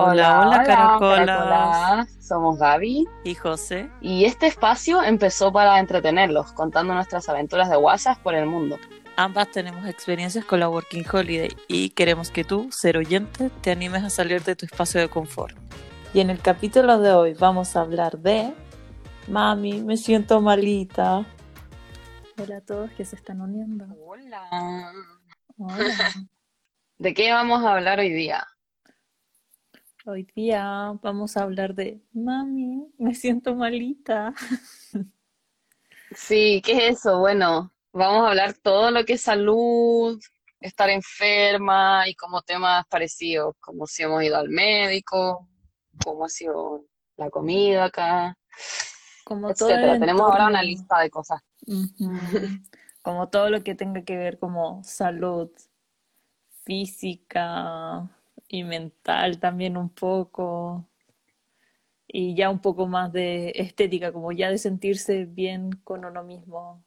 [0.00, 1.26] Hola, hola, caracolas.
[1.26, 2.08] caracolas.
[2.20, 3.90] Somos Gaby Y José.
[4.00, 8.78] y este espacio empezó para entretenerlos, contando nuestras aventuras de WhatsApp por el mundo.
[9.16, 14.04] Ambas tenemos experiencias con la Working Holiday y queremos que tú, ser oyente, te animes
[14.04, 15.56] a salir de tu espacio de confort.
[16.14, 18.54] Y en el capítulo de hoy vamos a hablar de
[19.26, 21.24] Mami, me siento malita.
[22.40, 23.84] Hola a todos que se están uniendo.
[24.06, 24.42] Hola.
[25.58, 26.12] Hola.
[26.98, 28.46] ¿De qué vamos a hablar hoy día?
[30.10, 34.32] Hoy día vamos a hablar de Mami, me siento malita.
[36.16, 37.18] Sí, ¿qué es eso?
[37.18, 40.18] Bueno, vamos a hablar todo lo que es salud,
[40.62, 45.46] estar enferma y como temas parecidos, como si hemos ido al médico,
[46.02, 46.86] cómo ha sido
[47.18, 48.34] la comida acá,
[49.24, 49.68] Como todo.
[49.68, 51.42] Tenemos ahora una lista de cosas.
[53.02, 55.50] Como todo lo que tenga que ver como salud
[56.64, 58.08] física
[58.48, 60.88] y mental también un poco.
[62.06, 66.84] Y ya un poco más de estética, como ya de sentirse bien con uno mismo.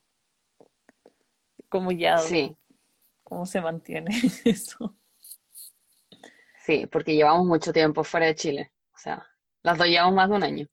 [1.70, 2.56] Como ya, Sí,
[3.24, 4.12] cómo se mantiene
[4.46, 4.96] eso.
[6.66, 8.72] sí, porque llevamos mucho tiempo fuera de Chile.
[8.94, 9.26] O sea,
[9.64, 10.68] las dos llevamos más de un año.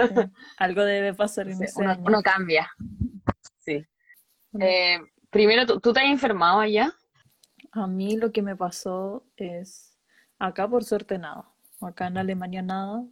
[0.00, 0.24] Sí.
[0.58, 2.02] Algo debe pasar en Sí, ese uno, año.
[2.06, 2.70] uno cambia.
[3.58, 3.84] Sí.
[4.50, 6.92] Bueno, Eh, primero, ¿tú, tú te has enfermado allá?
[7.72, 9.91] a mí lo que me pasó es,
[10.46, 11.44] acá por suerte nada,
[11.80, 13.04] acá en Alemania nada,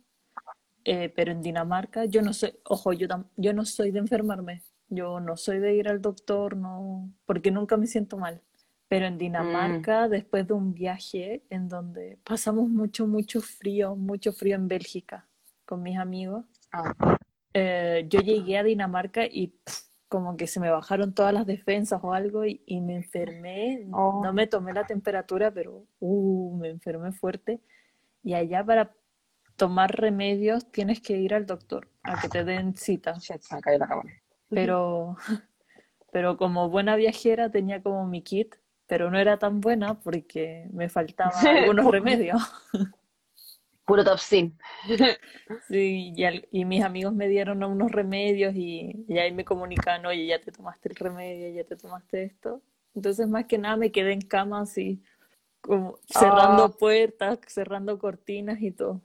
[0.85, 4.63] Eh, pero en Dinamarca, yo no soy, ojo, yo, tam- yo no soy de enfermarme,
[4.89, 8.43] yo no soy de ir al doctor, no, porque nunca me siento mal.
[8.89, 14.33] Pero en Mm, Dinamarca, después de un viaje en donde pasamos mucho, mucho frío, mucho
[14.33, 15.29] frío en Bélgica
[15.67, 17.17] con mis amigos, ah,
[17.55, 22.01] eh, yo llegué a Dinamarca y pf, como que se me bajaron todas las defensas
[22.03, 26.69] o algo y, y me enfermé, oh, no me tomé la temperatura, pero uh, me
[26.69, 27.61] enfermé fuerte.
[28.25, 28.93] Y allá para
[29.55, 33.15] tomar remedios tienes que ir al doctor a que te den cita.
[33.63, 34.03] cámara.
[34.49, 35.17] Pero,
[36.13, 38.57] pero como buena viajera tenía como mi kit,
[38.89, 42.43] pero no era tan buena porque me faltaban algunos remedios.
[43.91, 44.57] Puro Topsin.
[45.69, 50.07] Sí, y, al- y mis amigos me dieron unos remedios y, y ahí me comunicaban,
[50.07, 52.63] oye, ya te tomaste el remedio, ya te tomaste esto.
[52.95, 55.03] Entonces, más que nada me quedé en cama así,
[55.61, 59.01] como Ah, cerrando puertas, cerrando cortinas y todo.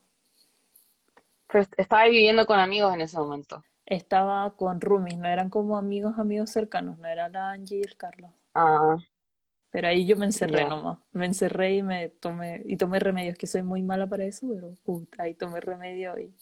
[1.48, 3.64] pero estaba viviendo con amigos en ese momento.
[3.88, 7.98] Estaba con roomies, no eran como amigos, amigos cercanos, no era la Angie y el
[7.98, 8.32] Carlos.
[8.54, 8.98] Ah,
[9.76, 13.46] Pero ahí yo me encerré nomás, me encerré y me tomé, y tomé remedios, que
[13.46, 16.34] soy muy mala para eso, pero puta, ahí tomé remedio y,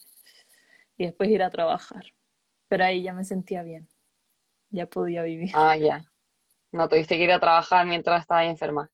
[0.96, 2.04] y después ir a trabajar.
[2.68, 3.88] Pero ahí ya me sentía bien,
[4.70, 5.50] ya podía vivir.
[5.52, 6.04] Ah, ya.
[6.70, 8.88] No tuviste que ir a trabajar mientras estabas enferma.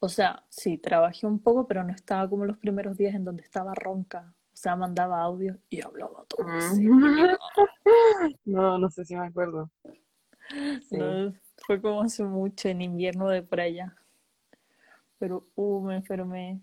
[0.00, 3.44] O sea, sí, trabajé un poco, pero no estaba como los primeros días en donde
[3.44, 4.34] estaba ronca.
[4.52, 6.88] O sea, mandaba audio y hablaba todo así.
[6.88, 7.36] Mm.
[8.46, 9.70] No, no sé si me acuerdo.
[10.88, 10.96] Sí.
[10.96, 11.32] No,
[11.66, 13.94] fue como hace mucho en invierno de por allá.
[15.18, 16.60] Pero, uh, me enfermé.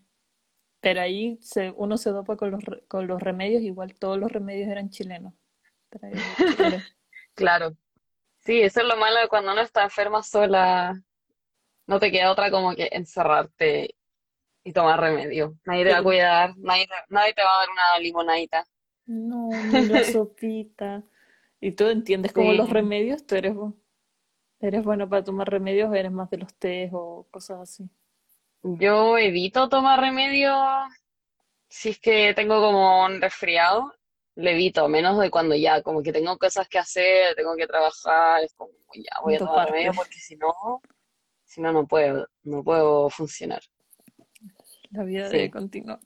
[0.82, 4.70] Pero ahí se, uno se dopa con los, con los remedios, igual todos los remedios
[4.70, 5.34] eran chilenos.
[7.36, 7.76] Claro.
[8.40, 11.02] Sí, eso es lo malo de cuando uno está enferma sola.
[11.88, 13.96] No te queda otra como que encerrarte
[14.64, 15.58] y tomar remedio.
[15.66, 18.66] Nadie te va a cuidar, nadie te, nadie te va a dar una limonadita.
[19.06, 21.04] No, la sopita.
[21.60, 23.26] ¿Y tú entiendes como los remedios?
[23.26, 23.76] ¿Tú eres, bu-
[24.68, 27.90] eres bueno para tomar remedios o eres más de los tés o cosas así?
[28.64, 30.54] Yo evito tomar remedio
[31.70, 33.94] si es que tengo como un resfriado,
[34.36, 38.44] le evito, menos de cuando ya como que tengo cosas que hacer, tengo que trabajar,
[38.44, 40.10] es como ya voy a tomar remedio Doparte.
[40.10, 40.82] porque si no,
[41.44, 43.62] si no, no puedo, no puedo funcionar.
[44.92, 45.52] La vida debe Sí.
[45.52, 46.00] continuar.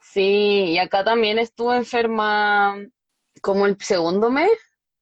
[0.00, 2.76] Sí, y acá también estuve enferma
[3.42, 4.50] como el segundo mes,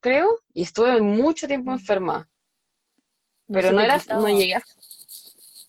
[0.00, 2.33] creo, y estuve mucho tiempo enferma, No
[3.54, 4.62] pero no era, no llegué a,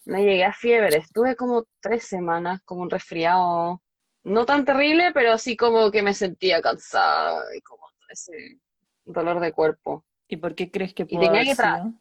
[0.06, 3.81] no llegué a fiebre, estuve como tres semanas como un resfriado,
[4.23, 8.59] no tan terrible, pero así como que me sentía cansada y como ese
[9.06, 10.06] dolor de cuerpo.
[10.27, 11.94] ¿Y por qué crees que Y pudo tenía haber que tra sido?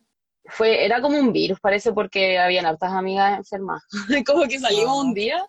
[0.47, 3.83] fue, era como un virus, parece, porque habían hartas amigas enfermas.
[4.27, 5.47] Como que salimos un Ah, día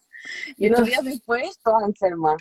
[0.57, 2.37] y y unos días después todas enfermas.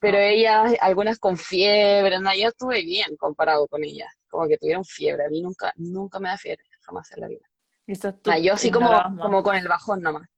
[0.00, 4.08] Pero ah, ellas, algunas con fiebre, no, yo estuve bien comparado con ellas.
[4.28, 5.24] Como que tuvieron fiebre.
[5.26, 7.48] A mí nunca, nunca me da fiebre, jamás en la vida.
[8.24, 8.90] Nah, yo así como,
[9.20, 10.28] como con el bajón nomás.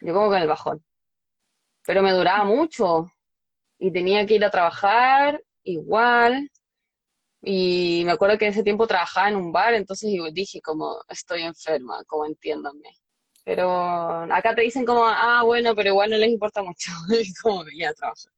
[0.00, 0.84] Yo como con el bajón.
[1.86, 3.06] Pero me duraba mucho
[3.78, 6.50] y tenía que ir a trabajar igual.
[7.42, 11.42] Y me acuerdo que en ese tiempo trabajaba en un bar, entonces dije como, estoy
[11.42, 12.90] enferma, como entiéndanme.
[13.50, 13.68] Pero
[14.32, 16.92] acá te dicen como, ah, bueno, pero igual no les importa mucho.
[17.42, 18.30] Como que ya trabaja.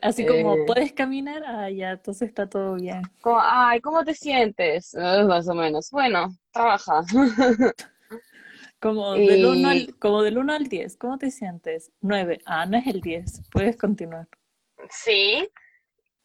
[0.00, 1.42] Así como, Eh, ¿puedes caminar?
[1.46, 3.02] Ah, ya, entonces está todo bien.
[3.20, 4.94] como, ay, ¿cómo te sientes?
[4.94, 5.90] "Ah, más o menos.
[5.90, 7.02] Bueno, trabaja.
[8.80, 11.92] Como del uno al, como del uno al 10, ¿cómo te sientes?
[12.00, 12.40] 9.
[12.46, 13.42] Ah, no es el 10.
[13.52, 14.28] Puedes continuar.
[14.90, 15.48] sí,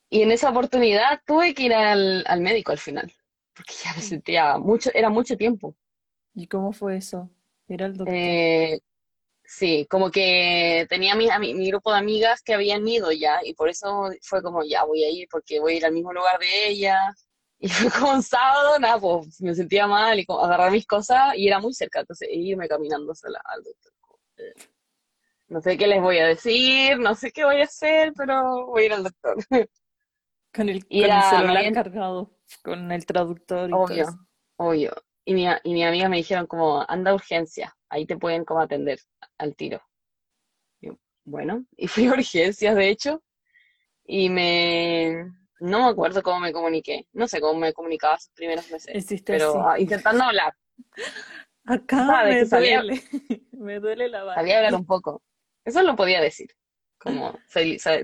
[0.10, 3.12] y en esa oportunidad tuve que ir al, al médico al final,
[3.56, 5.76] porque ya me sentía mucho, era mucho tiempo.
[6.36, 7.30] ¿Y cómo fue eso?
[7.68, 8.14] Ir al doctor.
[8.16, 8.80] Eh,
[9.44, 13.54] sí, como que tenía mi, ami- mi grupo de amigas que habían ido ya, y
[13.54, 16.40] por eso fue como, ya voy a ir, porque voy a ir al mismo lugar
[16.40, 16.98] de ella.
[17.64, 21.34] Y fue como un sábado, nada, pues me sentía mal y como agarrar mis cosas,
[21.38, 23.94] y era muy cerca, entonces irme caminando sola al doctor.
[25.48, 28.84] No sé qué les voy a decir, no sé qué voy a hacer, pero voy
[28.84, 29.36] a ir al doctor.
[30.54, 32.32] Con el, con el celular cargado,
[32.64, 34.18] con el traductor y todo obvio, eso.
[34.58, 34.94] obvio.
[35.26, 38.62] Y mi, y mi amiga me dijeron como, anda a urgencia, ahí te pueden como
[38.62, 39.00] atender
[39.38, 39.82] al tiro.
[40.82, 43.24] Y yo, bueno, y fui a urgencias, de hecho,
[44.06, 45.26] y me...
[45.60, 49.46] No me acuerdo cómo me comuniqué, no sé cómo me comunicaba esos primeros meses, pero
[49.48, 49.66] así.
[49.66, 50.54] ah, intentando hablar,
[51.66, 52.38] Acá ¿sabes?
[52.40, 53.04] me Que sabía, duele.
[53.52, 54.78] Me duele la sabía hablar barriga.
[54.78, 55.24] un poco.
[55.66, 56.50] Eso lo podía decir,
[56.98, 57.40] como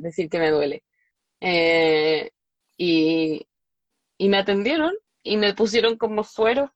[0.02, 0.84] decir que me duele.
[1.42, 2.32] Eh,
[2.78, 3.48] y,
[4.18, 4.94] y me atendieron
[5.24, 6.74] y me pusieron como suero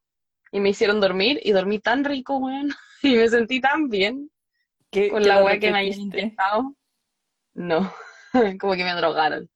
[0.53, 2.69] y me hicieron dormir y dormí tan rico, weón,
[3.01, 4.29] y me sentí tan bien
[4.91, 6.75] ¿Que, con la weá que me habían inyectado.
[7.55, 7.91] No,
[8.61, 9.49] como que me drogaron.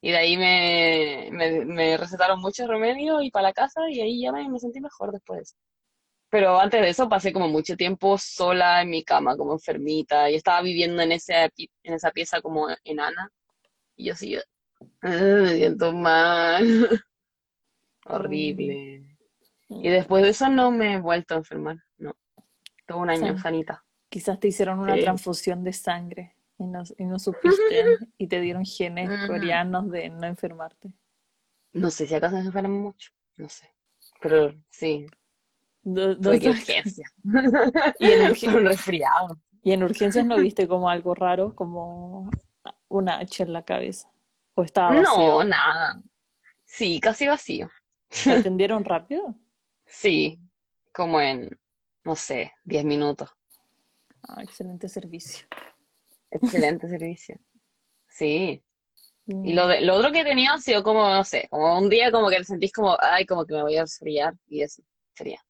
[0.00, 4.22] Y de ahí me, me, me recetaron muchos remedios y para la casa y ahí
[4.22, 5.56] ya me, me sentí mejor después.
[6.30, 10.36] Pero antes de eso pasé como mucho tiempo sola en mi cama, como enfermita, y
[10.36, 11.34] estaba viviendo en ese,
[11.82, 13.28] en esa pieza como enana,
[13.96, 14.36] y yo así,
[15.02, 15.10] "Ah,
[15.42, 16.60] me siento mal,
[18.06, 19.11] horrible.
[19.82, 22.14] Y después de eso no me he vuelto a enfermar, no,
[22.86, 23.84] todo un año Sa- sanita.
[24.08, 25.00] Quizás te hicieron una Sí.
[25.02, 27.56] transfusión de sangre y no, y no supiste
[28.18, 30.92] y te dieron genes coreanos de no enfermarte.
[31.72, 33.72] No sé si acaso se enferman mucho, no sé,
[34.20, 35.06] pero sí,
[35.84, 37.10] Do- urgencia,
[37.98, 39.38] Y en, urge- por un resfriado.
[39.64, 42.30] y en urgencias no viste como algo raro, como
[42.88, 44.08] una hacha en la cabeza.
[44.54, 46.00] O estaba No, nada,
[46.64, 47.70] sí, casi vacío.
[48.22, 49.34] ¿Te atendieron rápido?
[49.98, 50.40] Sí,
[50.92, 51.48] como en,
[52.04, 53.30] no sé, 10 minutos.
[54.28, 55.46] Ah, excelente servicio.
[56.32, 57.36] Excelente servicio.
[58.08, 58.62] Sí.
[59.42, 59.54] Y Mm.
[59.54, 62.12] lo, de, lo otro que he tenido ha sido como, no sé, como un día
[62.12, 64.82] como que te sentís como, ay, como que me voy a resfriar y eso
[65.14, 65.40] sería.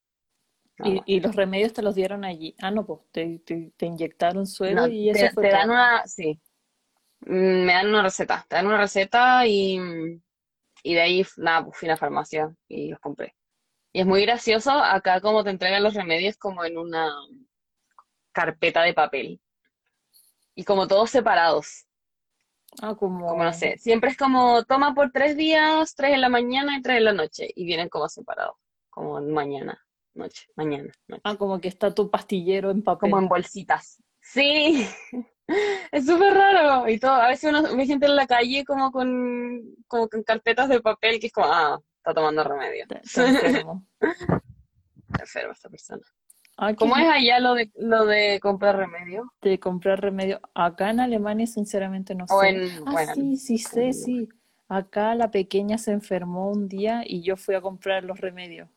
[0.85, 2.55] ¿Y, y los remedios te los dieron allí?
[2.61, 5.71] Ah, no, pues te, te, te inyectaron suero No, y eso te, fue te dan
[5.71, 5.71] todo.
[5.71, 6.41] una, sí,
[7.27, 9.79] Mm, me dan una receta, te dan una receta y,
[10.83, 13.35] y de ahí, nada, pues fui a la farmacia y los compré.
[13.93, 17.13] Y es muy gracioso, acá como te entregan los remedios como en una
[18.33, 19.41] carpeta de papel
[20.55, 21.87] y como todos separados.
[22.81, 26.31] Ah, como no como, sé, siempre es como toma por tres días, tres en la
[26.31, 28.57] mañana y tres en la noche, y vienen como separados,
[28.89, 29.79] como mañana,
[30.15, 33.19] noche, mañana, noche, ah, como que está tu pastillero en como papel.
[33.19, 34.03] en bolsitas.
[34.23, 34.89] Sí,
[35.93, 39.77] es súper raro, y todo, a veces uno ve gente en la calle como con,
[39.87, 42.85] como con carpetas de papel, que es como, ah, está tomando remedio.
[42.91, 43.87] Está, enfermo.
[44.01, 46.03] Está enferma esta persona.
[46.57, 49.33] Ah, ¿qué ¿Cómo es es allá lo de, lo de comprar remedio?
[49.41, 50.41] de comprar remedio?
[50.55, 52.49] Acá en Alemania, sinceramente, no O sé.
[52.49, 54.29] en, Ah, bueno, sí, sí sé, en- sí.
[54.69, 58.69] Acá la pequeña se enfermó un día y yo fui a comprar los remedios.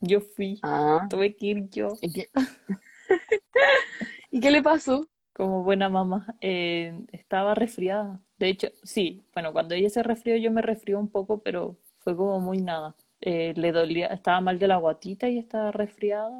[0.00, 2.30] Yo fui, ah, tuve que ir yo ¿y qué,
[4.30, 5.08] ¿y qué le pasó?
[5.32, 6.34] como buena mamá.
[6.40, 8.20] Eh, estaba resfriada.
[8.38, 11.76] De hecho, sí, bueno, cuando ella se resfrió yo me resfrió un poco, pero
[12.08, 12.94] fue como muy nada.
[13.20, 16.30] Eh, le dolía, estaba mal de la guatita y estaba resfriada.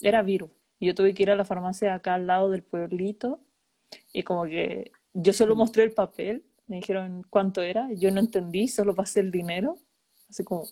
[0.00, 0.50] Era virus.
[0.80, 3.38] Yo tuve que ir a la farmacia acá al lado del pueblito
[4.10, 8.68] y como que yo solo mostré el papel, me dijeron cuánto era, yo no entendí,
[8.68, 9.76] solo pasé el dinero,
[10.30, 10.64] así como,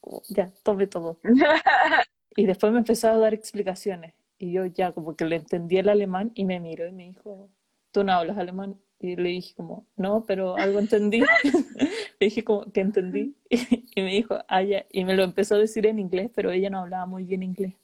[0.00, 1.18] como, ya, tome todo.
[2.34, 5.90] Y después me empezó a dar explicaciones y yo ya como que le entendí el
[5.90, 7.50] alemán y me miró y me dijo,
[7.90, 8.80] ¿tú no hablas alemán?
[8.98, 11.22] Y le dije como, no, pero algo entendí.
[12.22, 14.86] Le dije como que entendí y me dijo, ah, ya.
[14.92, 17.74] Y me lo empezó a decir en inglés, pero ella no hablaba muy bien inglés.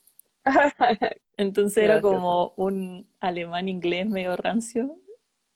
[1.36, 4.96] Entonces era como un alemán inglés medio rancio,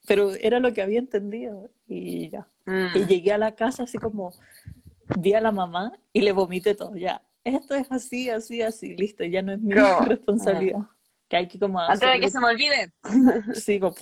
[0.08, 2.48] pero era lo que había entendido y ya.
[2.66, 3.06] Y Mm.
[3.06, 4.32] llegué a la casa así como
[5.20, 7.22] vi a la mamá y le vomité todo, ya.
[7.44, 9.74] Esto es así, así, así, listo, ya no es mi
[10.08, 10.80] responsabilidad.
[11.28, 12.92] Que hay que como Antes de que se me olvide.
[13.54, 13.94] sí, como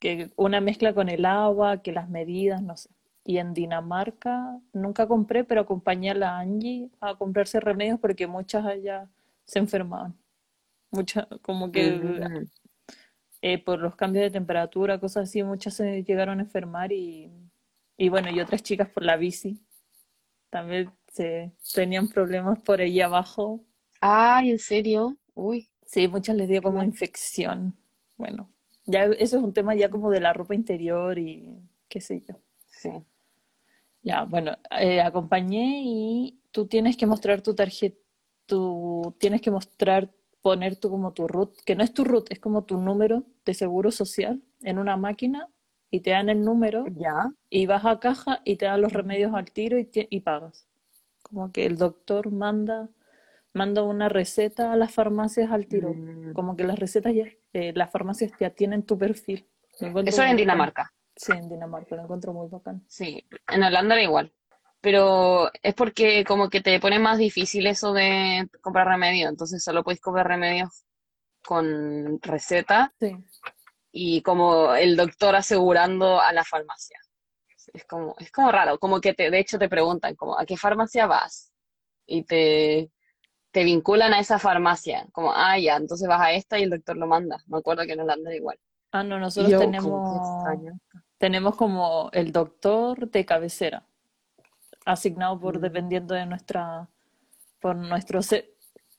[0.00, 2.90] que una mezcla con el agua, que las medidas, no sé.
[3.26, 8.64] Y en Dinamarca nunca compré, pero acompañé a la Angie a comprarse remedios porque muchas
[8.66, 9.10] allá
[9.46, 10.16] se enfermaban.
[10.92, 12.46] Mucha, como que Mm.
[13.42, 17.30] eh, por los cambios de temperatura, cosas así, muchas se llegaron a enfermar y,
[17.96, 19.60] y bueno, y otras chicas por la bici
[20.50, 23.64] también se tenían problemas por ahí abajo.
[24.00, 25.18] Ay, ¿en serio?
[25.34, 27.74] Uy, Sí, muchas les dio como infección.
[28.16, 28.50] Bueno,
[28.84, 32.40] ya eso es un tema ya como de la ropa interior y qué sé yo.
[32.66, 32.90] Sí.
[34.06, 37.98] Ya, bueno, eh, acompañé y tú tienes que mostrar tu tarjeta,
[38.46, 42.38] tú tienes que mostrar, poner tú como tu root, que no es tu root, es
[42.38, 45.48] como tu número de seguro social en una máquina
[45.90, 47.32] y te dan el número Ya.
[47.50, 50.68] y vas a caja y te dan los remedios al tiro y, pagas.
[51.24, 52.88] Como que el doctor manda,
[53.54, 55.92] manda una receta a las farmacias al tiro.
[55.92, 56.32] Mm.
[56.32, 59.48] Como que las recetas ya, eh, las farmacias ya tienen tu perfil.
[59.80, 60.36] Eso es en.
[60.36, 60.92] Dinamarca.
[61.16, 62.84] Sí, en Dinamarca, lo encuentro muy bacán.
[62.88, 63.26] Sí.
[63.48, 64.32] En Holanda era igual.
[64.80, 69.28] Pero es porque como que te pone más difícil eso de comprar remedio.
[69.28, 70.84] Entonces solo podéis comprar remedios
[71.44, 73.16] con receta Sí.
[73.92, 77.00] y como el doctor asegurando a la farmacia.
[77.72, 80.56] Es como, es como raro, como que te, de hecho te preguntan como, ¿a qué
[80.56, 81.52] farmacia vas?
[82.06, 82.92] Y te,
[83.50, 86.96] te vinculan a esa farmacia, como, ah, ya, entonces vas a esta y el doctor
[86.96, 87.42] lo manda.
[87.48, 88.58] Me acuerdo que en Holanda era igual.
[88.92, 90.44] Ah, no, nosotros yo, tenemos.
[91.18, 93.86] Tenemos como el doctor de cabecera,
[94.84, 96.88] asignado por Mm, dependiendo de nuestra,
[97.60, 98.20] por nuestro,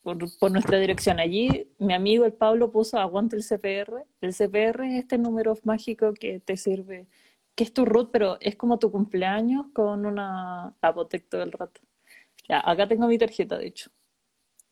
[0.02, 1.20] por, por nuestra dirección.
[1.20, 4.04] Allí mi amigo el Pablo puso aguante el CPR.
[4.20, 7.06] El CPR es este número mágico que te sirve,
[7.54, 11.80] que es tu root, pero es como tu cumpleaños con una Apotec todo el rato.
[12.48, 13.90] Ya, acá tengo mi tarjeta, de hecho.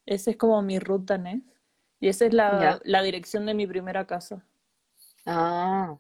[0.07, 1.43] Ese es como mi root danés.
[2.01, 4.45] Y esa es la, la dirección de mi primera casa.
[5.27, 5.99] Ah,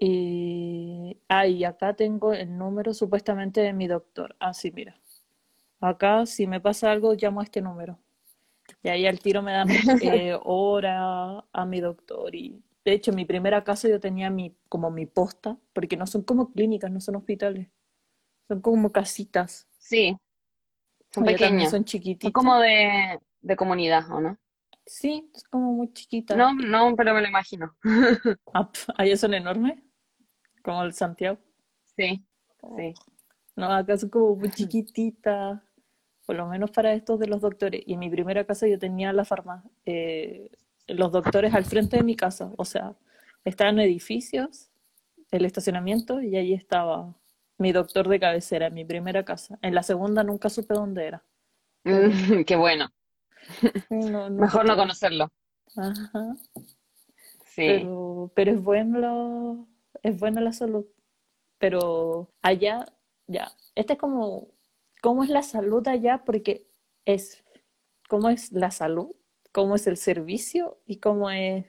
[0.00, 4.34] Y, ah, y acá tengo el número supuestamente de mi doctor.
[4.40, 4.98] Ah, sí, mira.
[5.80, 7.98] Acá, si me pasa algo, llamo a este número.
[8.82, 9.68] Y ahí al tiro me dan
[10.02, 12.34] eh, hora a mi doctor.
[12.34, 16.06] Y de hecho, en mi primera casa yo tenía mi, como mi posta, porque no
[16.06, 17.68] son como clínicas, no son hospitales.
[18.48, 19.68] Son como casitas.
[19.78, 20.16] sí,
[21.12, 21.70] son pequeñas.
[21.70, 22.32] son Son chiquititas.
[22.32, 24.38] como de, de comunidad, ¿o no?
[24.86, 26.36] Sí, es como muy chiquitas.
[26.36, 27.76] No, no, pero me lo imagino.
[28.52, 29.80] Ah, allá son enormes,
[30.62, 31.38] como el Santiago.
[31.96, 32.24] Sí,
[32.76, 32.94] sí.
[33.56, 35.60] No, acá son como muy chiquititas,
[36.26, 37.82] por lo menos para estos de los doctores.
[37.86, 39.70] Y en mi primera casa yo tenía la farmacia,
[40.88, 42.94] los doctores al frente de mi casa, o sea,
[43.44, 44.70] estaban edificios,
[45.30, 47.14] el estacionamiento, y ahí estaba
[47.58, 49.58] mi doctor de cabecera en mi primera casa.
[49.62, 51.22] En la segunda nunca supe dónde era.
[51.84, 52.88] Mm, Qué bueno.
[53.90, 55.28] no, Mejor no conocerlo.
[55.76, 56.34] Ajá.
[57.44, 59.68] Sí, Pero, pero es bueno
[60.02, 60.86] es buena la salud.
[61.58, 62.86] Pero allá,
[63.26, 64.48] ya, este es como,
[65.02, 66.22] ¿cómo es la salud allá?
[66.24, 66.66] Porque
[67.04, 67.44] es,
[68.08, 69.14] ¿cómo es la salud?
[69.52, 70.80] ¿Cómo es el servicio?
[70.86, 71.66] Y cómo es,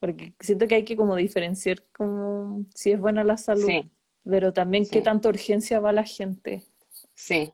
[0.00, 3.90] porque siento que hay que como diferenciar como si es buena la salud, sí,
[4.24, 6.64] pero también qué tanta urgencia va la gente.
[7.14, 7.52] sí.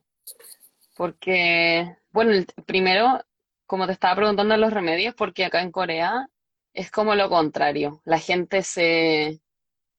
[0.97, 3.21] Porque, bueno, el, primero,
[3.66, 6.28] como te estaba preguntando los remedios, porque acá en Corea
[6.73, 8.00] es como lo contrario.
[8.04, 9.40] La gente se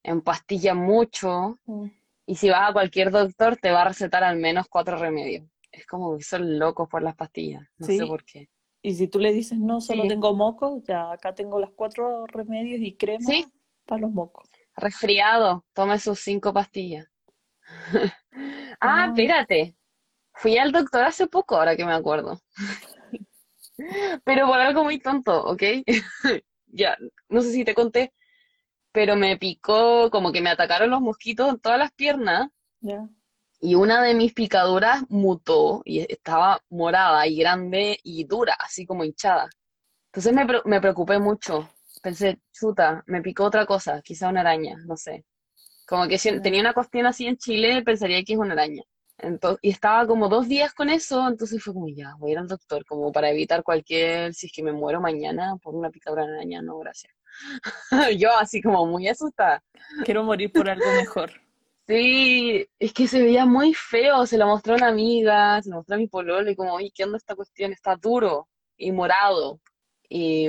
[0.05, 1.87] empastilla mucho Mm.
[2.27, 5.47] y si vas a cualquier doctor te va a recetar al menos cuatro remedios.
[5.71, 7.63] Es como que son locos por las pastillas.
[7.77, 8.49] No sé por qué.
[8.81, 12.25] y si tú le dices no, solo Sí, tengo mocos, ya acá tengo los cuatro
[12.27, 13.45] remedios y crema sí,
[13.85, 14.49] para los mocos.
[14.77, 17.07] resfriado, tome sus cinco pastillas.
[18.81, 19.75] Ah, Ah, espérate.
[20.33, 22.41] Fui al doctor hace poco, ahora que me acuerdo.
[24.25, 25.63] Pero por algo muy tonto, ¿ok?
[26.67, 26.97] Ya,
[27.29, 28.13] no sé si te conté,
[28.95, 32.47] pero me picó, como que me atacaron los mosquitos en todas las piernas
[33.59, 39.03] y una de mis picaduras mutó y estaba morada y grande y dura, así como
[39.03, 39.49] hinchada.
[40.13, 41.69] Entonces me, me preocupé mucho.
[42.01, 45.25] Pensé, chuta, me picó otra cosa, quizá una araña, no sé.
[45.85, 48.83] Como que si tenía una cuestión así en Chile, pensaría que es una araña.
[49.17, 52.39] Entonces, y estaba como dos días con eso, entonces fue como, ya, voy a ir
[52.39, 56.25] al doctor, como para evitar cualquier, si es que me muero mañana por una picadura
[56.25, 57.13] de araña, no, gracias.
[58.17, 59.63] Yo así como muy asustada.
[60.03, 61.31] Quiero morir por algo mejor.
[61.87, 65.75] Sí, es que se veía muy feo, se lo mostró a una amiga, se lo
[65.75, 67.73] mostró a mi pololo y como, oye, ¿qué onda esta cuestión?
[67.73, 69.61] Está duro y morado.
[70.09, 70.47] Y,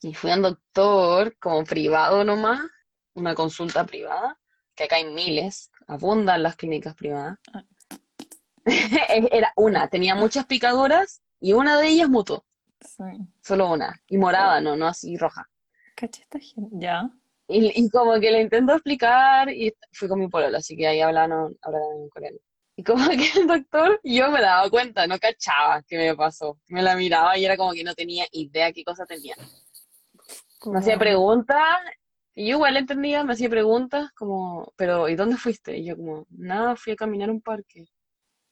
[0.00, 2.60] y fui al doctor como privado nomás,
[3.12, 4.38] una consulta privada,
[4.74, 7.38] que acá hay miles, abundan las clínicas privadas.
[7.52, 7.64] Ah,
[9.32, 12.46] Era una, tenía muchas picaduras y una de ellas mutó,
[12.80, 13.04] sí.
[13.42, 15.50] solo una, y morada, no, no así roja.
[16.00, 16.70] Cacha esta gente.
[16.72, 17.10] Ya.
[17.48, 21.00] Y, y como que le intento explicar y fui con mi pololo, así que ahí
[21.00, 22.38] hablaban, hablaban en coreano.
[22.76, 26.58] Y como que el doctor, yo me daba cuenta, no cachaba qué me pasó.
[26.68, 29.36] Me la miraba y era como que no tenía idea qué cosa tenía.
[30.66, 31.78] Me hacía preguntas,
[32.34, 35.76] y yo igual entendía, me hacía preguntas como, pero ¿y dónde fuiste?
[35.78, 37.86] Y yo como, nada, fui a caminar a un parque.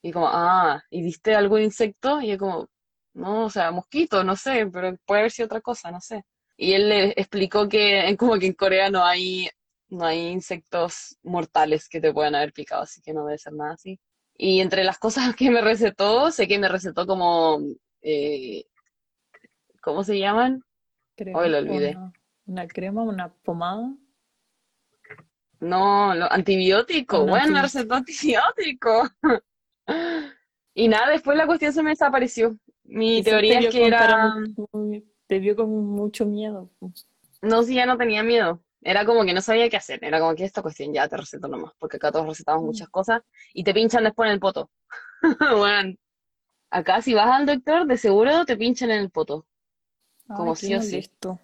[0.03, 2.21] Y como, ah, ¿y viste algún insecto?
[2.21, 2.69] Y yo como,
[3.15, 6.25] no, o sea, mosquito, no sé, pero puede haber sido otra cosa, no sé.
[6.61, 9.49] Y él le explicó que en- como que en Corea no hay,
[9.89, 13.73] no hay insectos mortales que te puedan haber picado, así que no debe ser nada
[13.75, 13.99] así.
[14.37, 17.61] Y entre las cosas que me recetó, sé que me recetó como,
[18.03, 18.67] eh,
[19.81, 20.63] ¿cómo se llaman?
[21.35, 21.91] Hoy lo olvidé.
[21.97, 22.13] una,
[22.47, 23.93] una crema, una pomada,
[25.61, 29.09] No, lo- antibiótico, bueno, me recetó antibiótico.
[30.75, 32.57] Y nada, después la cuestión se me desapareció.
[32.85, 34.35] Mi teoría es que era,
[34.73, 36.71] muy- te vio con mucho miedo.
[37.43, 38.63] no, si ya no tenía miedo.
[38.81, 39.99] Era como que no sabía qué hacer.
[40.03, 42.67] Era como que esta cuestión ya te receto nomás, porque acá todos recetamos Mm.
[42.67, 44.71] muchas cosas y te pinchan después en el poto.
[45.59, 45.95] Bueno,
[46.71, 49.47] acá si vas al doctor, de seguro te pinchan en el poto,
[50.29, 50.93] Ay, como sí o sí.
[50.93, 51.41] molesto.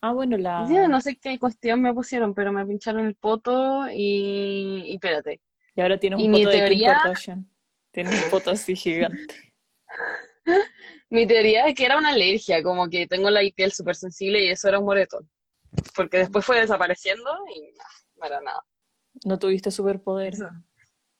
[0.00, 0.88] Ah, bueno, Sí, la...
[0.88, 5.40] no sé qué cuestión me pusieron, pero me pincharon el poto y, y espérate.
[5.74, 7.50] Y ahora tienes Y un poto de Kim Kardashian.
[7.90, 9.34] Tienes un poto así gigante.
[11.10, 14.48] mi teoría es que era una alergia, como que tengo la piel súper sensible y
[14.48, 15.28] eso era un moretón.
[15.94, 17.84] Porque después fue desapareciendo y no,
[18.16, 18.64] no era nada.
[19.24, 20.40] No tuviste superpoderes.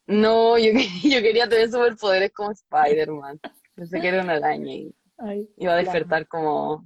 [0.06, 3.40] No, yo, que- yo quería tener superpoderes como Spider-Man.
[3.74, 6.84] Pensé que era una araña y Ay, iba a la, despertar como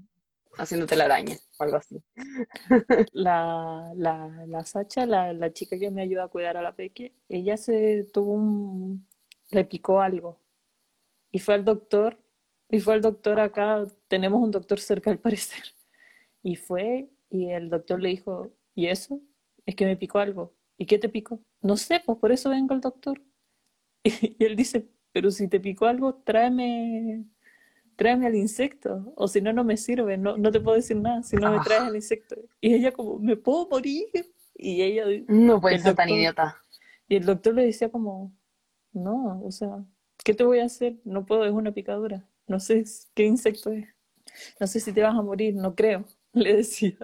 [0.59, 2.03] haciéndote la araña o algo así.
[3.13, 7.15] la, la, la Sacha, la, la chica que me ayuda a cuidar a la Peque,
[7.29, 9.07] ella se tuvo un...
[9.51, 10.41] le picó algo.
[11.31, 12.19] Y fue al doctor,
[12.73, 15.63] y fue al doctor acá, tenemos un doctor cerca al parecer.
[16.43, 19.21] Y fue, y el doctor le dijo, ¿y eso?
[19.67, 20.55] Es que me picó algo.
[20.79, 21.39] ¿Y qué te picó?
[21.61, 23.21] No sé, pues por eso vengo al doctor.
[24.39, 27.27] Y él dice, pero si te picó algo, tráeme,
[27.95, 31.23] tráeme al insecto, o si no, no me sirve, no, no te puedo decir nada
[31.23, 32.37] si no me traes Ah, al insecto.
[32.61, 34.07] Y ella como, ¿me puedo morir?
[34.57, 36.57] Y ella, no puede el ser tan idiota.
[37.07, 38.33] y el doctor le decía como,
[38.93, 39.85] no, o sea,
[40.25, 40.97] ¿qué te voy a hacer?
[41.05, 42.27] No puedo, es una picadura.
[42.47, 43.89] No sé qué insecto es.
[44.61, 46.97] No sé si te vas a morir, no creo, le decía.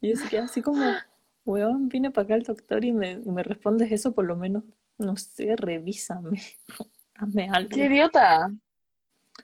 [0.00, 1.02] Y yo se quedaba así como,
[1.44, 4.64] weón, vine para acá el doctor y me, y me respondes eso, por lo menos,
[4.98, 6.42] no sé, revísame,
[7.16, 7.86] hazme ¡Qué algo.
[7.86, 8.50] idiota!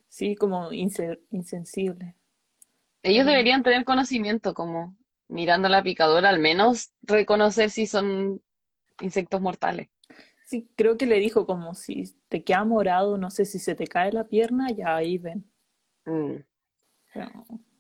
[0.09, 2.15] Sí, como inse- insensible.
[3.03, 4.97] Ellos Pero deberían tener conocimiento, como
[5.29, 8.41] mirando la picadora, al menos reconocer si son
[9.01, 9.91] insectos mortales.
[10.51, 13.87] Sí, creo que le dijo como si te queda morado, no sé si se te
[13.87, 15.49] cae la pierna, ya ahí ven.
[16.05, 16.43] Mm.
[17.15, 17.31] Pero,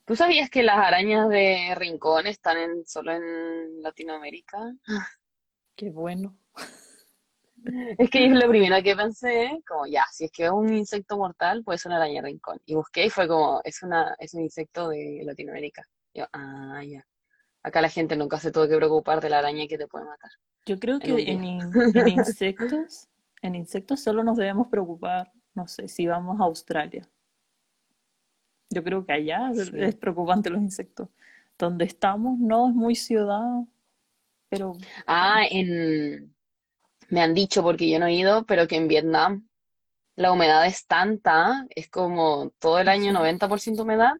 [0.04, 4.72] ¿Tú sabías que las arañas de rincón están en, solo en Latinoamérica?
[5.76, 6.36] qué bueno.
[7.98, 11.18] Es que es lo primero que pensé, como ya, si es que es un insecto
[11.18, 12.58] mortal, puede ser una araña de rincón.
[12.64, 15.86] Y busqué y fue como, es una, es un insecto de Latinoamérica.
[16.14, 17.04] Yo, ah, ya.
[17.62, 20.30] Acá la gente nunca se tuvo que preocupar de la araña que te puede matar
[20.64, 23.08] Yo creo en que en, in- en insectos,
[23.42, 27.06] en insectos solo nos debemos preocupar, no sé, si vamos a Australia.
[28.70, 29.76] Yo creo que allá es Sí.
[29.96, 31.08] preocupante los insectos.
[31.58, 33.64] Donde estamos no es muy ciudad,
[34.48, 36.34] pero Ah, en,
[37.10, 39.48] me han dicho, porque yo no he ido, pero que en Vietnam
[40.16, 44.14] la humedad es tanta, es como todo el año sí, 90% humedad,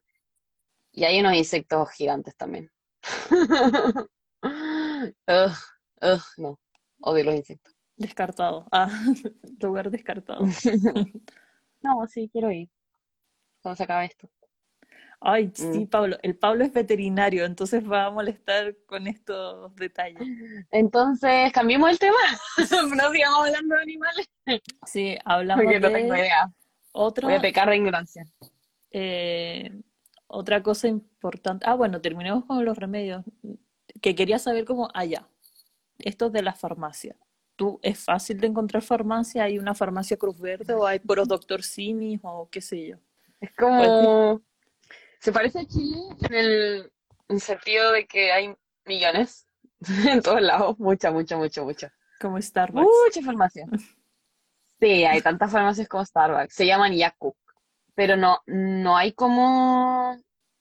[0.92, 2.70] y hay unos insectos gigantes también.
[4.42, 5.54] Ugh,
[6.02, 6.58] ugh, no,
[7.00, 7.74] odio los insectos.
[7.96, 8.66] descartado.
[8.72, 8.88] Ah,
[9.60, 10.44] lugar descartado.
[11.82, 12.68] No, sí, quiero ir
[13.62, 14.28] cuando se acabe esto.
[15.18, 15.86] Ay, sí, Mm.
[15.86, 16.18] Pablo.
[16.22, 20.20] El Pablo es veterinario, entonces va a molestar con estos detalles.
[20.70, 22.16] Entonces, cambiemos el tema.
[23.02, 24.26] No sigamos hablando de animales,
[24.86, 26.52] Sí, hablamos porque no tengo de idea.
[26.92, 28.24] Voy a pecar de ignorancia.
[28.90, 29.70] eh,
[30.30, 31.66] otra cosa importante.
[31.68, 33.24] Ah, bueno, terminemos con los remedios.
[34.00, 35.28] Que quería saber cómo, allá,
[35.98, 37.16] esto de la farmacia.
[37.56, 39.44] ¿Tú, es fácil de encontrar farmacia?
[39.44, 42.96] ¿Hay una farmacia Cruz Verde o hay puros Doctor Simis o qué sé yo?
[43.40, 44.42] Es ¿Cuál- como,
[45.18, 46.92] se parece a Chile en el,
[47.28, 48.54] en el sentido de que hay
[48.86, 49.46] millones
[50.08, 51.92] en todos lados, mucha, mucha, mucha, mucha.
[52.18, 52.86] como Starbucks?
[53.06, 53.66] Mucha farmacia.
[54.78, 56.54] Sí, hay tantas farmacias como Starbucks.
[56.54, 57.36] Se llaman Yakult,
[58.00, 60.16] pero no, no hay como,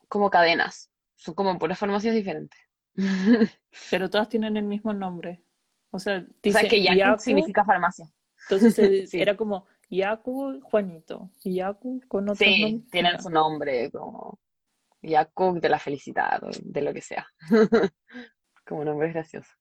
[0.10, 0.92] como cadenas.
[1.16, 2.60] Son como puras farmacias diferentes.
[3.90, 5.42] Pero todas tienen el mismo nombre.
[5.90, 8.12] O sea, O sea, dice que Yakult Yaku, significa farmacia.
[8.50, 8.76] entonces
[9.10, 12.92] Sí, era como Yaku Juanito, Yaku con otros sí, nombres.
[12.92, 14.38] tienen su nombre, como
[15.02, 17.26] Yakult de la felicidad, o de lo que sea.
[18.66, 19.56] Como nombres graciosos.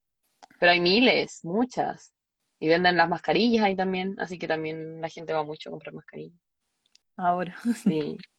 [0.59, 2.13] Pero hay miles, muchas.
[2.59, 5.95] Y venden las mascarillas ahí también, así que también la gente va mucho a comprar
[5.95, 6.41] mascarillas.
[7.19, 7.55] Ahora.
[7.73, 8.25] Sí,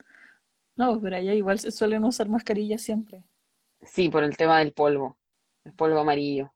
[0.76, 3.24] No, pero allá igual se suelen usar mascarillas siempre.
[3.82, 5.18] sí, por el tema del polvo,
[5.66, 6.54] el polvo amarillo.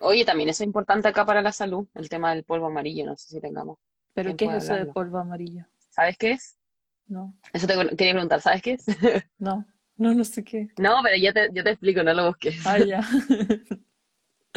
[0.00, 3.16] Oye, también eso es importante acá para la salud, el tema del polvo amarillo, no
[3.16, 3.78] sé si tengamos
[4.14, 4.86] ¿Pero qué de es eso de hablarlo.
[4.86, 5.64] polvo amarillo?
[5.90, 6.58] ¿Sabes qué es?
[7.08, 8.86] No, Eso te quería preguntar, ¿sabes qué es?
[9.38, 9.64] no,
[9.96, 10.68] no, no sé qué.
[10.78, 12.56] No, pero yo te, yo te explico, no lo busques.
[12.64, 13.00] Ah, ya.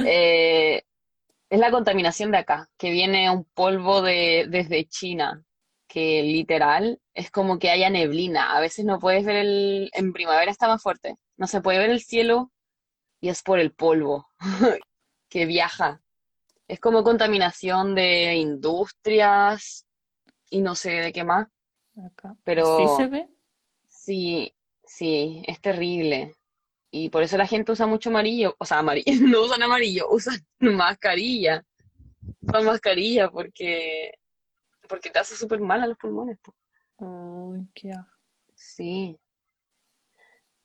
[0.01, 0.83] Eh,
[1.49, 5.43] es la contaminación de acá, que viene un polvo de, desde China,
[5.89, 8.55] que literal es como que haya neblina.
[8.55, 11.89] A veces no puedes ver el, en primavera está más fuerte, no se puede ver
[11.89, 12.51] el cielo
[13.19, 14.27] y es por el polvo
[15.29, 16.01] que viaja.
[16.67, 19.87] Es como contaminación de industrias
[20.49, 21.47] y no sé de qué más,
[22.05, 22.33] Acá.
[22.33, 23.27] ¿Sí pero se ve?
[23.87, 26.35] sí, sí, es terrible.
[26.91, 30.39] Y por eso la gente usa mucho amarillo, o sea, amarillo, no usan amarillo, usan
[30.59, 31.65] mascarilla.
[32.41, 34.11] Usan mascarilla porque,
[34.89, 36.39] porque te hace súper mal a los pulmones.
[36.97, 37.93] Uy, qué.
[38.55, 39.17] Sí.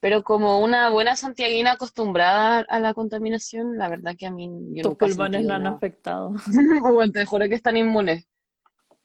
[0.00, 4.82] Pero como una buena santiaguina acostumbrada a la contaminación, la verdad que a mí yo
[4.82, 5.76] Tus pulmones no han nada.
[5.76, 6.34] afectado.
[6.82, 8.26] Bueno, te juro que están inmunes.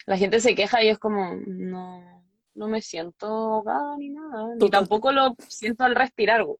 [0.05, 4.65] La gente se queja y es como, no, no me siento ahogada ni nada, Tú,
[4.65, 6.43] ni tampoco lo siento al respirar.
[6.43, 6.57] güey.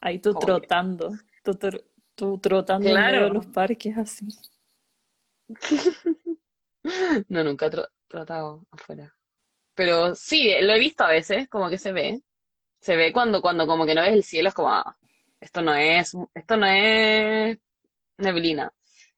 [0.00, 1.10] ahí tú trotando,
[1.42, 1.58] tú,
[2.14, 3.34] tú trotando en medio de claro.
[3.34, 4.28] los parques así.
[7.28, 7.70] No, nunca he
[8.08, 9.14] tratado afuera.
[9.74, 12.22] Pero sí, lo he visto a veces, como que se ve.
[12.80, 14.96] Se ve cuando, cuando como que no ves el cielo, es como, ah,
[15.40, 17.58] esto no es, esto no es
[18.18, 18.72] neblina.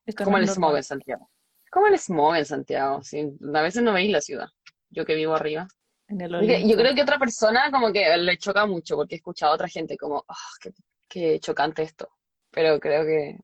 [0.05, 1.31] Esto no Como el smog en Santiago.
[1.71, 3.29] Como el smog en Santiago, sí.
[3.55, 4.49] A veces no veis la ciudad.
[4.89, 5.67] Yo que vivo arriba.
[6.09, 9.19] En el Porque yo creo que otra persona como que le choca mucho, porque he
[9.19, 10.71] escuchado a otra gente como, ah, qué,
[11.09, 12.09] qué chocante esto.
[12.51, 13.39] Pero creo que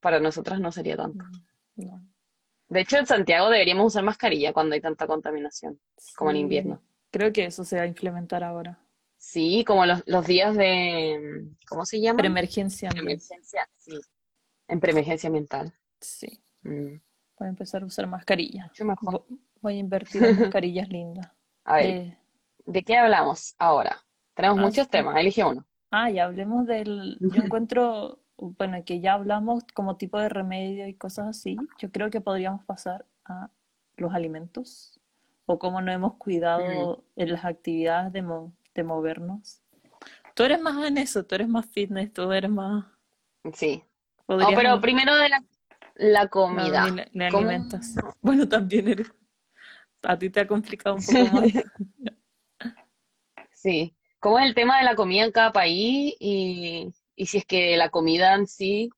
[0.00, 1.24] para nosotras no sería tanto.
[1.24, 2.17] Mm, No.
[2.68, 5.80] De hecho, en Santiago deberíamos usar mascarilla cuando hay tanta contaminación,
[6.16, 6.82] como en invierno.
[7.10, 8.78] creo que eso se va a implementar ahora.
[9.16, 12.18] Sí, como los, los días de, ¿cómo se llaman?
[12.18, 13.12] Preemergencia ambiental.
[13.30, 13.98] Emergencia, sí.
[14.68, 15.72] En preemergencia ambiental.
[16.00, 16.96] Sí, Mm,
[17.38, 18.66] voy a empezar a usar mascarillas.
[18.68, 19.12] mucho mejor.
[19.14, 21.32] Vo- Voy a invertir en mascarillas lindas.
[21.64, 22.18] A ver, Eh,
[22.66, 24.04] ¿de qué hablamos ahora?
[24.34, 25.66] Tenemos ah, muchos temas, elige uno.
[25.90, 27.16] Ah, ya hablemos del.
[27.20, 31.56] Yo encuentro, bueno, que ya hablamos como tipo de remedio y cosas así.
[31.78, 33.50] Yo creo que podríamos pasar a
[33.96, 35.00] los alimentos
[35.46, 39.60] o cómo nos hemos Mm, cuidado en las actividades de, mo- de movernos.
[40.34, 42.84] Tú eres más en eso, tú eres más fitness, tú eres más.
[43.54, 43.82] sí.
[44.26, 45.42] Oh, pero primero de la,
[45.96, 46.84] la no, comida.
[46.84, 47.30] ni, la- ni.
[48.20, 49.12] Bueno, también eres.
[50.02, 51.44] A ti te ha complicado un poco más.
[53.52, 53.94] Sí.
[54.20, 56.14] ¿Cómo es el tema de la comida en cada país?
[56.20, 58.90] Y, y si es que la comida en sí,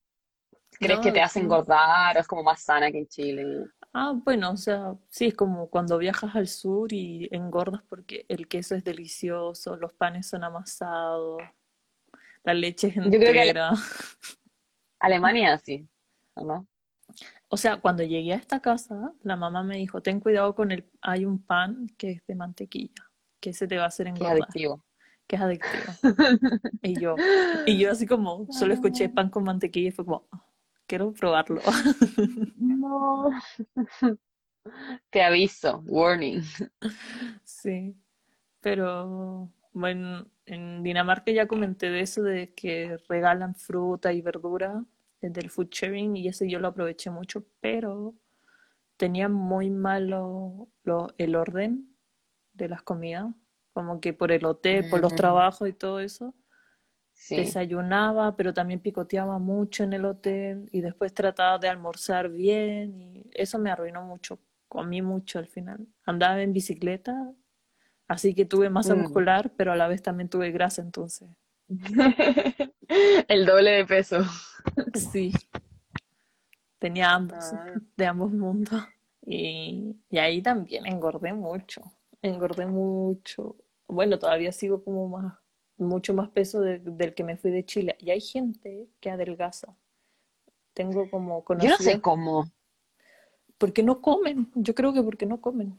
[0.79, 3.67] ¿crees que te hace engordar o es como más sana que en Chile?
[3.95, 8.47] Ah, bueno, o sea, sí, es como cuando viajas al sur y engordas porque el
[8.47, 11.43] queso es delicioso, los panes son amasados,
[12.45, 13.73] la leche es Yo creo que Ale- entera.
[15.01, 15.89] Alemania sí,
[16.35, 16.67] ¿o no?
[17.49, 20.89] O sea, cuando llegué a esta casa, la mamá me dijo, ten cuidado con el,
[21.01, 24.85] hay un pan que es de mantequilla, que se te va a hacer engordar, adictivo.
[25.31, 25.85] Que es adictivo.
[26.83, 27.17] Y yo,
[27.67, 30.45] y yo así como, solo escuché pan con mantequilla y fue como, "Ah,
[30.89, 31.61] quiero probarlo.
[32.59, 33.31] No.
[35.11, 36.43] Te aviso, warning.
[37.45, 37.95] Sí,
[38.61, 44.85] pero bueno, en Dinamarca ya comenté de eso, de que regalan fruta y verdura
[45.23, 48.15] eh, del food sharing y ese yo lo aproveché mucho, pero
[48.99, 51.97] tenía muy malo lo- el orden
[52.55, 53.27] de las comidas,
[53.81, 56.35] como que por el hotel, por los trabajos y todo eso,
[57.15, 57.37] sí.
[57.37, 63.25] desayunaba, pero también picoteaba mucho en el hotel y después trataba de almorzar bien y
[63.35, 64.39] eso me arruinó mucho,
[64.69, 65.87] comí mucho al final.
[66.05, 67.33] Andaba en bicicleta,
[68.09, 68.99] así que tuve masa Mm.
[69.03, 71.29] muscular, pero a la vez también tuve grasa, entonces
[73.29, 74.19] El doble de peso.
[74.95, 75.33] sí,
[76.79, 77.67] tenía ambos, Ah,
[77.97, 78.83] de ambos mundos.
[79.27, 81.83] Y, y ahí también engordé mucho,
[82.23, 83.57] engordé mucho.
[83.91, 85.35] Bueno, todavía sigo como más,
[85.79, 87.97] mucho más peso de- del que me fui de Chile.
[88.01, 89.77] Y hay gente que adelgaza.
[90.75, 92.45] Tengo como Yo no sé conocidos, cómo.
[93.59, 95.79] porque no comen, yo creo que porque no comen.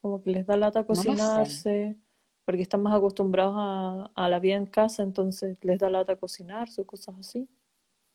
[0.00, 1.96] Como que les da lata No cocinarse,
[2.44, 6.82] porque están más acostumbrados a, a la vida en casa, entonces les da lata cocinarse
[6.82, 7.48] o cosas así.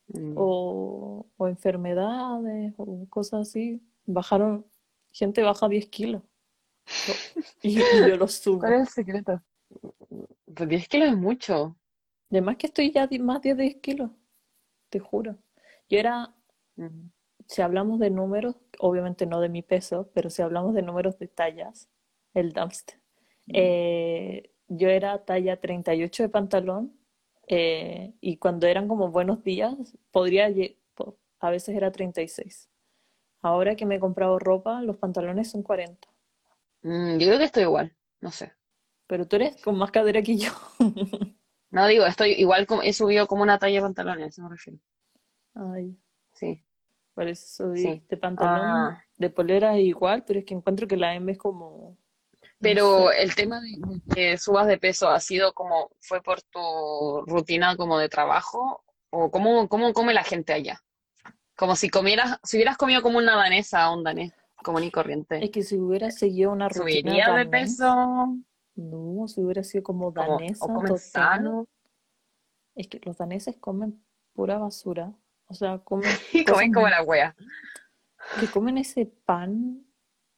[0.08, 0.34] Mm.
[0.36, 3.80] O, o enfermedades o cosas así.
[4.06, 4.66] Bajaron,
[5.12, 6.22] gente baja 10 kilos
[7.62, 8.74] y, y yo los ¿Cuál subo.
[8.74, 9.42] es el secreto?
[10.54, 11.76] Pues 10 kilos es mucho.
[12.30, 14.10] Además que estoy ya más de 10 kilos,
[14.90, 15.36] te juro.
[15.90, 16.34] Yo era,
[17.46, 21.28] si hablamos de números, obviamente no de mi peso, pero si hablamos de números de
[21.28, 21.88] tallas,
[22.34, 23.00] el dumpster.
[23.52, 26.92] eh, yo era talla 38 de pantalón
[27.46, 29.74] eh, y cuando eran como buenos días,
[30.10, 30.50] podría,
[31.40, 32.68] a veces era 36.
[33.42, 36.08] Ahora que me he comprado ropa, los pantalones son 40.
[36.82, 38.52] Mm, yo creo que estoy igual, no sé.
[39.06, 40.50] Pero tú eres con más cadera que yo.
[41.70, 44.48] No digo, estoy igual, como, he subido como una talla de pantalones, a eso me
[44.48, 44.78] refiero.
[45.54, 45.98] Ay,
[46.32, 46.64] Sí.
[47.14, 48.02] por eso soy Sí.
[48.08, 48.64] de pantalón,
[48.94, 49.04] Ah.
[49.18, 51.98] de polera es igual, pero es que encuentro que la M es como,
[52.40, 53.22] no Pero sé.
[53.22, 57.76] el tema de de que subas de peso ha sido como, fue por tu rutina
[57.76, 60.82] como de trabajo, o cómo, cómo come la gente allá.
[61.54, 65.42] Como si comieras, si hubieras comido como una danesa o un danés común y corriente,
[65.44, 68.36] Es que si hubiera seguido una rutina ¿subiría de peso?
[68.76, 71.66] no, si hubiera sido como Como, o danesa comen total, sano,
[72.74, 74.02] es que los daneses comen
[74.34, 75.12] pura basura.
[75.48, 77.34] O sea, comen y comen como la wea.
[78.38, 79.84] que comen ese pan,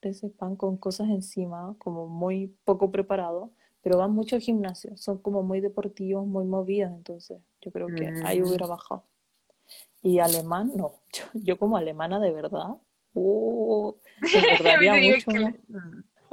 [0.01, 3.51] ese pan con cosas encima, como muy poco preparado,
[3.83, 8.11] pero van mucho al gimnasio, son como muy deportivos, muy movidos, entonces yo creo que
[8.23, 8.47] ahí Mm.
[8.47, 9.03] hubiera bajado.
[10.01, 12.77] Y alemán, no, yo, yo como alemana de verdad,
[13.13, 13.93] uh,
[14.33, 15.53] engordaría Digo mucho que-.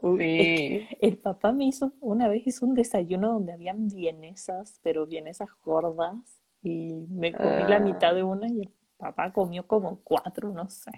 [0.01, 0.97] Uy, es que Sí.
[1.01, 6.15] el papá me hizo, una vez hizo un desayuno donde habían vienesas, pero vienesas gordas,
[6.63, 10.69] y me comí la mitad Ah, de una y el papá comió como cuatro, no
[10.69, 10.91] sé.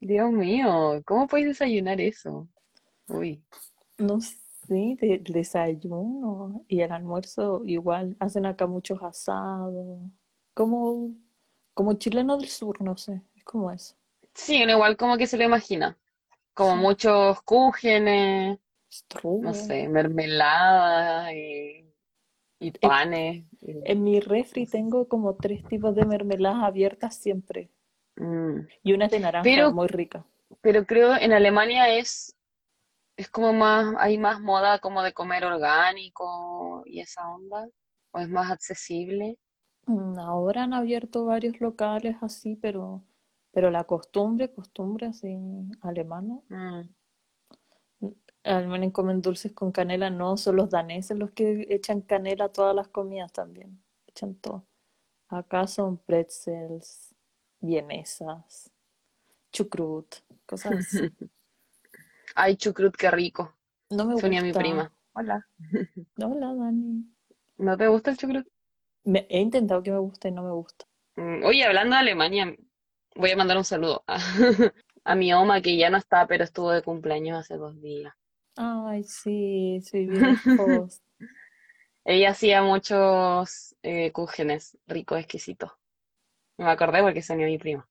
[0.00, 2.48] Dios mío, ¿cómo puedes desayunar eso?
[3.08, 3.42] Uy.
[3.98, 4.36] No sé,
[4.68, 10.00] de- desayuno y el almuerzo igual, hacen acá muchos asados,
[10.54, 11.10] como,
[11.74, 13.94] como chileno del sur, no sé, es como eso.
[14.44, 15.96] Sí, uno igual como que se lo imagina.
[16.54, 18.58] Como Sí, muchos cúgenes,
[19.40, 21.84] no sé, mermeladas y,
[22.58, 23.44] y panes.
[23.62, 27.70] en mi refri tengo como tres tipos de mermeladas abiertas siempre,
[28.16, 28.66] Mm.
[28.82, 30.24] y una de naranja, Pero, muy rica.
[30.60, 32.36] pero creo en Alemania es,
[33.16, 37.68] es como más, hay más moda como de comer orgánico y esa onda,
[38.12, 39.38] o es más accesible.
[39.86, 43.02] Mm, Ahora han abierto varios locales así, pero,
[43.52, 45.36] pero la costumbre, costumbre así
[45.82, 46.82] alemana, Mm.
[48.44, 52.52] al menos comen dulces con canela, no, son los daneses los que echan canela a
[52.52, 54.64] todas las comidas también, echan todo.
[55.28, 57.14] Acá son pretzels,
[57.60, 58.70] vienesas,
[59.52, 61.12] chucrut, cosas así.
[62.34, 63.54] Ay, chucrut, qué rico.
[63.90, 64.60] No me Sonia, mi gusta.
[64.60, 64.92] prima.
[65.12, 65.46] Hola.
[66.22, 67.04] Hola, Dani.
[67.58, 68.46] ¿No te gusta el chucrut?
[69.04, 70.86] Me- he intentado que me guste y no me gusta.
[71.16, 72.56] Mm, Oye, hablando de Alemania,
[73.14, 74.18] voy a mandar un saludo a,
[75.04, 78.14] a mi oma que ya no está, pero estuvo de cumpleaños hace dos días.
[78.56, 81.02] Ay, sí, el post.
[82.04, 85.70] Ella hacía muchos eh, cúgenes ricos, exquisitos.
[86.58, 87.88] Me acordé porque Sonia mi prima.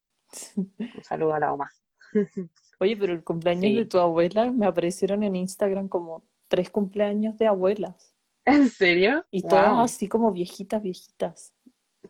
[0.56, 1.72] Un saludo a la oma.
[2.80, 7.48] Oye, pero el cumpleaños de tu abuela me aparecieron en Instagram como tres cumpleaños de
[7.48, 9.26] abuelas ¿En serio?
[9.32, 9.82] y todas Wow.
[9.82, 11.54] así como viejitas, viejitas,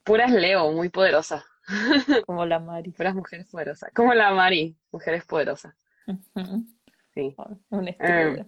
[0.03, 1.43] Puras Leo, muy poderosas.
[2.25, 2.91] como la Mari.
[2.91, 3.91] Puras mujeres poderosas.
[3.93, 5.73] Como la Mari, mujeres poderosas.
[6.07, 6.65] Ujú.
[7.13, 7.35] Sí.
[7.37, 8.45] Ay, Un Eh,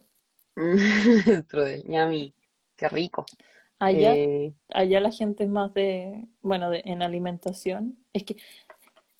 [1.88, 2.34] ñami.
[2.76, 3.26] Qué rico.
[3.80, 7.98] Allá, Eh, allá la gente es más de, bueno, de, en alimentación.
[8.14, 8.38] Es que,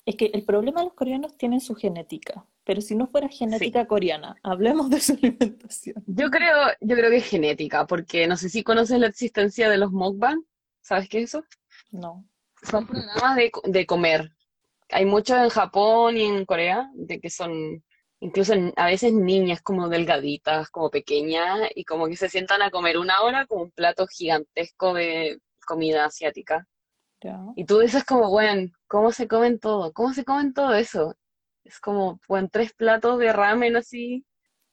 [0.06, 3.38] es que el problema de los coreanos tienen su genética, pero si no fuera sí.
[3.38, 6.02] genética coreana, hablemos de su alimentación.
[6.06, 9.78] Yo creo, yo creo que es genética, porque no sé si conoces la existencia de
[9.78, 10.44] los mukbang.
[10.80, 11.44] ¿Sabes qué es eso?
[11.92, 12.24] No.
[12.62, 14.32] Son programas de, de comer.
[14.90, 17.82] Hay muchos en Japón y en Corea, de que son
[18.20, 22.96] incluso a veces niñas como delgaditas, como pequeñas, y como que se sientan a comer
[22.96, 26.68] una hora con un plato gigantesco de comida asiática.
[27.20, 27.40] Ya.
[27.56, 29.92] Y tú dices como, bueno, ¿cómo se comen todo?
[29.92, 31.16] ¿Cómo se comen todo eso?
[31.64, 34.24] Es como, bueno, tres platos de ramen así,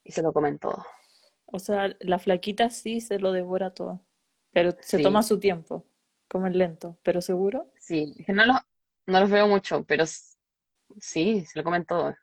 [0.03, 0.85] y se lo comen todo.
[1.45, 4.05] O sea, la flaquita sí se lo devora todo,
[4.51, 5.85] pero se toma su tiempo,
[6.27, 7.71] comen lento, pero seguro.
[7.89, 8.15] Sí.
[8.27, 8.57] No los,
[9.07, 10.05] no los veo mucho, pero
[10.99, 12.15] sí, se lo comen todo.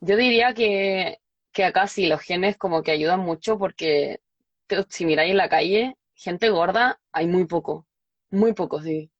[0.00, 1.18] Yo diría que,
[1.52, 4.20] que acá sí, los genes como que ayudan mucho porque
[4.88, 7.86] si miráis en la calle, gente gorda, hay muy poco,
[8.30, 9.10] muy poco, sí.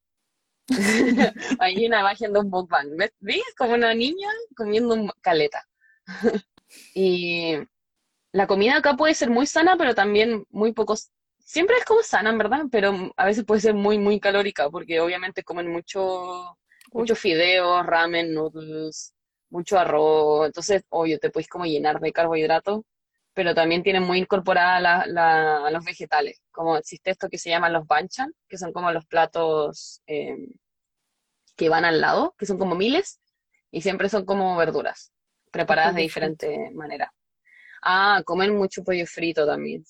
[1.59, 3.11] Hay una imagen de un mukbang, ¿ves?
[3.19, 3.41] ¿Ves?
[3.57, 5.65] Como una niña comiendo un caleta.
[6.93, 7.55] Y
[8.31, 10.93] la comida acá puede ser muy sana, pero también muy poco,
[11.49, 14.99] siempre es como sana, en verdad, pero a veces puede ser muy, muy calórica, porque
[15.01, 16.57] obviamente comen mucho,
[16.91, 19.13] Uy, mucho fideos, ramen, noodles,
[19.49, 22.81] mucho arroz, entonces, obvio, te puedes como llenar de carbohidratos,
[23.33, 27.73] pero también tienen muy incorporada la, la- los vegetales, como existe esto que se llaman
[27.73, 30.35] los banchan, que son como los platos eh,
[31.55, 33.19] que van al lado, que son como miles,
[33.71, 35.13] Y siempre son como verduras,
[35.51, 37.13] preparadas de diferente manera.
[37.83, 39.85] Ah, comen mucho pollo frito también.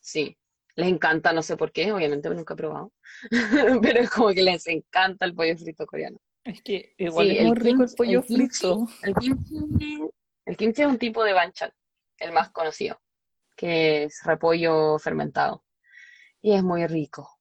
[0.00, 0.36] Sí.
[0.80, 2.92] Les encanta, no sé por qué, obviamente nunca he probado.
[3.82, 6.18] Pero es como que les encanta el pollo frito coreano.
[6.44, 8.88] Es que igual Sí, es muy rico el pollo el kimchi, frito.
[9.02, 9.56] el kimchi,
[10.46, 11.70] el kimchi es un tipo de banchan,
[12.18, 13.00] el más conocido,
[13.56, 15.64] que es repollo fermentado.
[16.42, 17.38] Y es muy rico.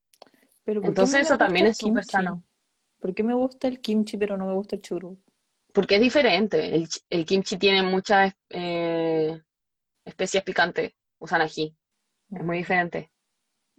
[0.63, 2.43] Pero ¿por qué no Entonces eso también es súper sano.
[3.01, 5.17] ¿Por qué me gusta el kimchi pero no me gusta el churro?
[5.73, 6.75] Porque es diferente.
[6.75, 9.39] El, ch- el kimchi tiene muchas eh,
[10.05, 11.75] especias picantes, usan ají.
[12.31, 13.11] Es muy diferente.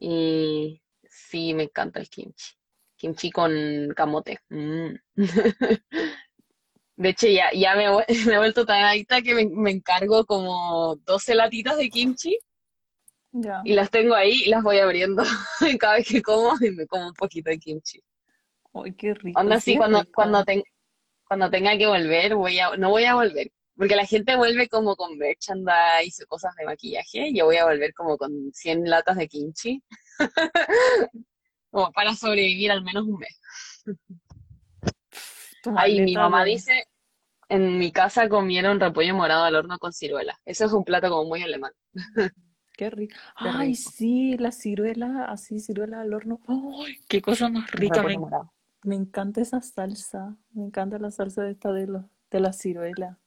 [0.03, 2.55] Y sí, me encanta el kimchi.
[2.97, 3.53] Kimchi con
[3.95, 4.41] camote.
[4.49, 4.95] Mm.
[6.97, 9.71] De hecho, ya, ya me, he vuel- me he vuelto tan adicta que me, me
[9.71, 12.39] encargo como 12 latitas de kimchi
[13.33, 13.61] Ya.
[13.65, 15.23] y las tengo ahí y las voy abriendo
[15.81, 18.03] cada vez que como y me como un poquito de kimchi.
[18.75, 19.39] Ay, qué rico.
[19.41, 20.65] Onda Sí, así, cuando, cuando, ten-
[21.27, 23.51] cuando tenga que volver, voy a, no voy a volver.
[23.81, 27.33] Porque la gente vuelve como con merchandise o cosas de maquillaje.
[27.33, 29.83] Yo voy a volver como con 100 latas de kimchi,
[31.71, 33.41] como para sobrevivir al menos un mes.
[35.75, 36.89] Ay, mi mamá dice,
[37.49, 40.39] en mi casa comieron repollo morado al horno con ciruela.
[40.45, 41.73] Eso es un plato como muy alemán.
[42.75, 43.17] Qué rico.
[43.39, 43.91] Qué Ay, rico.
[43.95, 46.39] sí, la ciruela, así, ciruela al horno.
[46.47, 48.03] Ay, qué cosa más rica.
[48.03, 48.19] Me,
[48.83, 50.37] me encanta esa salsa.
[50.53, 53.20] Me encanta la salsa de esta de, los, de la ciruela.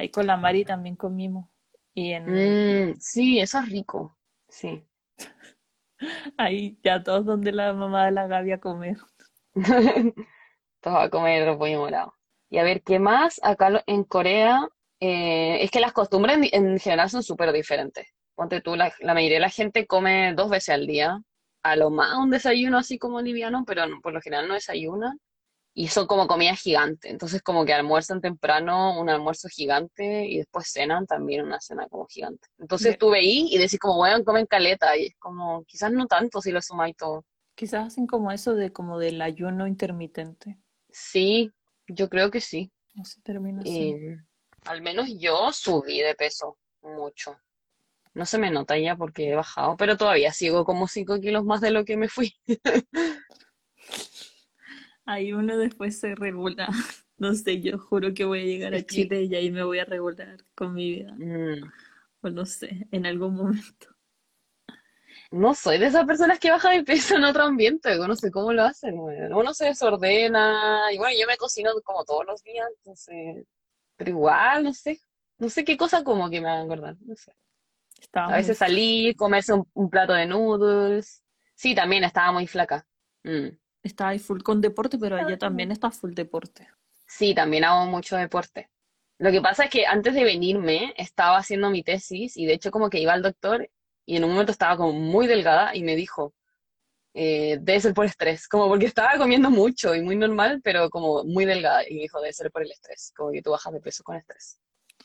[0.00, 1.48] Ahí con la Mari también comimos.
[1.94, 4.16] Y en Mm, sí, eso es rico.
[4.48, 4.82] Sí.
[6.38, 8.96] ahí ya todos donde la mamá de la Gaby a comer.
[10.80, 12.14] Todos a comer repollo morado.
[12.50, 13.40] Y a ver, ¿qué más?
[13.42, 14.68] Acá en Corea,
[15.00, 18.06] eh, es que las costumbres en, en general son súper diferentes.
[18.34, 21.20] Ponte tú, la, la mayoría de la gente come dos veces al día.
[21.62, 25.18] A lo más un desayuno así como liviano, pero no- por lo general no desayunan.
[25.72, 27.10] Y son como comidas gigantes.
[27.10, 32.06] Entonces como que almuerzan temprano un almuerzo gigante y después cenan también una cena como
[32.06, 32.48] gigante.
[32.58, 34.96] Entonces tú veí y decís como, bueno, comen caleta.
[34.96, 37.24] Y es como, quizás no tanto si lo sumáis todo.
[37.54, 40.58] Quizás hacen como eso de como del ayuno intermitente.
[40.90, 41.52] Sí,
[41.86, 42.72] yo creo que sí.
[43.22, 43.90] Termina así.
[43.90, 44.16] Eh,
[44.64, 47.38] al menos yo subí de peso mucho.
[48.12, 51.60] No se me nota ya porque he bajado, pero todavía sigo como 5 kilos más
[51.60, 52.34] de lo que me fui.
[55.10, 56.68] Ahí uno después se regula.
[57.18, 59.84] No sé, yo juro que voy a llegar a Chile y ahí me voy a
[59.84, 61.18] regular con mi vida.
[61.18, 61.72] mm,
[62.22, 63.88] O no sé, en algún momento.
[65.30, 68.52] no soy de esas personas que baja de peso en otro ambiente, no sé cómo
[68.52, 68.98] lo hacen.
[68.98, 73.46] Uno se desordena, y bueno, yo me cocino como todos los días, entonces,
[73.96, 75.00] pero igual, no sé,
[75.38, 77.32] no sé qué cosa como que me haga engordar, no sé.
[78.00, 78.58] Estaba A muy veces flaca.
[78.58, 81.22] salir, comerse un, un plato de noodles.
[81.54, 82.86] Sí, también estaba muy flaca.
[83.24, 83.59] Mm.
[83.82, 86.68] Estaba ahí full con deporte, pero allá también está full deporte.
[87.06, 88.70] Sí, también hago mucho deporte.
[89.18, 92.70] Lo que pasa es que antes de venirme estaba haciendo mi tesis y de hecho
[92.70, 93.68] como que iba al doctor
[94.06, 96.34] y en un momento estaba como muy delgada y me dijo,
[97.12, 101.24] eh, debe ser por estrés, como porque estaba comiendo mucho y muy normal, pero como
[101.24, 103.80] muy delgada y me dijo, debe ser por el estrés, como que tú bajas de
[103.80, 104.58] peso con estrés.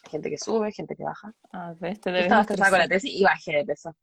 [0.03, 1.33] Hay gente que sube, gente que baja.
[1.51, 3.95] A ver, te estaba estresada con la tesis y bajé de peso.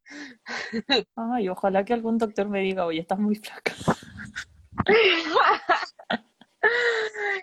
[1.14, 3.72] Ay, ojalá que algún doctor me diga, oye, estás muy flaca.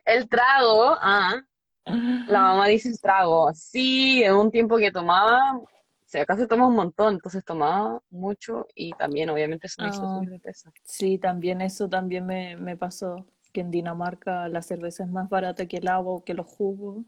[0.05, 1.41] El trago, ah,
[1.85, 3.51] la mamá dice el trago.
[3.53, 5.59] Sí, en un tiempo que tomaba,
[6.05, 10.29] si acaso toma un montón, entonces tomaba mucho y también obviamente eso me hizo subir
[10.29, 10.71] de peso.
[10.83, 15.65] sí, también eso también me, me pasó, que en Dinamarca la cerveza es más barata
[15.65, 17.05] que el agua o que los jugos.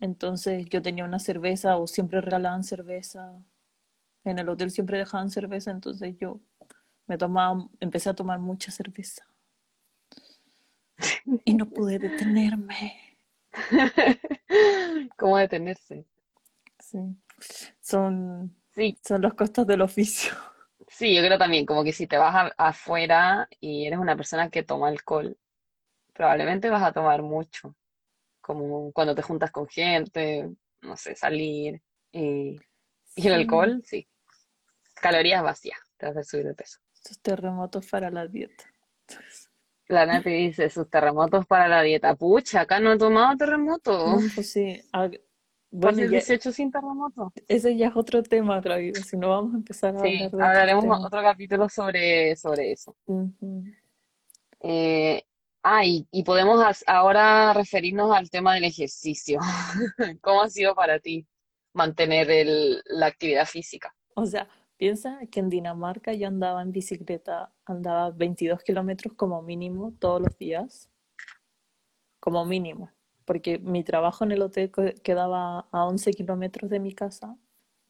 [0.00, 3.32] Entonces yo tenía una cerveza o siempre regalaban cerveza.
[4.24, 6.40] En el hotel siempre dejaban cerveza, entonces yo
[7.06, 9.26] me tomaba, empecé a tomar mucha cerveza
[11.44, 13.18] y no pude detenerme.
[15.16, 16.06] ¿Cómo detenerse?
[16.78, 16.98] Sí.
[17.80, 20.32] Son, Sí, son los costos del oficio.
[20.88, 24.50] sí, yo creo también, como que si te vas a- afuera y eres una persona
[24.50, 25.36] que toma alcohol,
[26.14, 27.76] probablemente vas a tomar mucho,
[28.40, 30.50] como cuando te juntas con gente,
[30.82, 31.82] no sé, salir.
[32.12, 32.60] Y,
[33.16, 34.08] y el alcohol, sí,
[34.96, 36.80] calorías vacías, te vas a subir de peso.
[37.04, 38.64] Estos terremotos para la dieta.
[39.88, 42.14] La Nati dice, sus terremotos para la dieta.
[42.14, 44.06] Pucha, acá no he tomado terremoto.
[44.06, 44.80] No, pues sí.
[44.94, 45.10] ah,
[45.70, 47.32] Bueno, ya, 18 sin terremoto.
[47.46, 48.94] ese ya es otro tema, Gaby.
[48.94, 52.96] Si no, vamos a empezar a Sí, hablar de hablaremos otro capítulo sobre, sobre eso.
[54.60, 55.22] Eh,
[55.62, 59.38] ah, y, y podemos ahora referirnos al tema del ejercicio.
[60.22, 61.26] ¿Cómo ha sido para ti
[61.74, 63.94] mantener el, la actividad física?
[64.16, 64.48] O sea,
[64.84, 70.36] piensa que en Dinamarca yo andaba en bicicleta, andaba 22 kilómetros como mínimo todos los
[70.36, 70.90] días,
[72.20, 72.90] como mínimo.
[73.24, 77.38] porque mi trabajo en el hotel que- quedaba a 11 kilómetros de mi casa,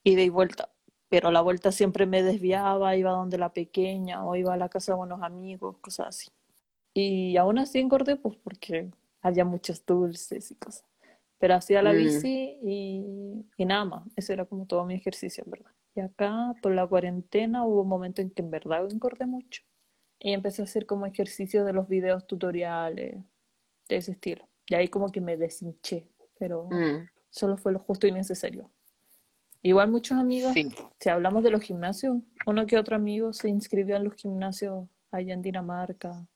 [0.05, 0.71] ida y vuelta.
[1.09, 4.95] Pero la vuelta siempre me desviaba, iba donde la pequeña o iba a la casa
[4.95, 6.29] de unos amigos, cosas así.
[6.95, 10.85] Y aún así engordé, pues porque había muchos dulces y cosas.
[11.39, 14.05] Pero hacía la Mm, bici y, y nada más.
[14.15, 15.73] Ese era como todo mi ejercicio, en verdad.
[15.95, 19.63] Y acá, por la cuarentena, hubo un momento en que en verdad engordé mucho.
[20.19, 23.17] Y empecé a hacer como ejercicio de los videos tutoriales,
[23.89, 24.49] de ese estilo.
[24.67, 28.71] Y ahí como que me deshinché, pero mm, solo fue lo justo y necesario.
[29.63, 30.69] Igual muchos amigos, sí.
[31.01, 35.33] si hablamos de los gimnasios, uno que otro amigo se inscribió en los gimnasios allá
[35.33, 36.27] en Dinamarca.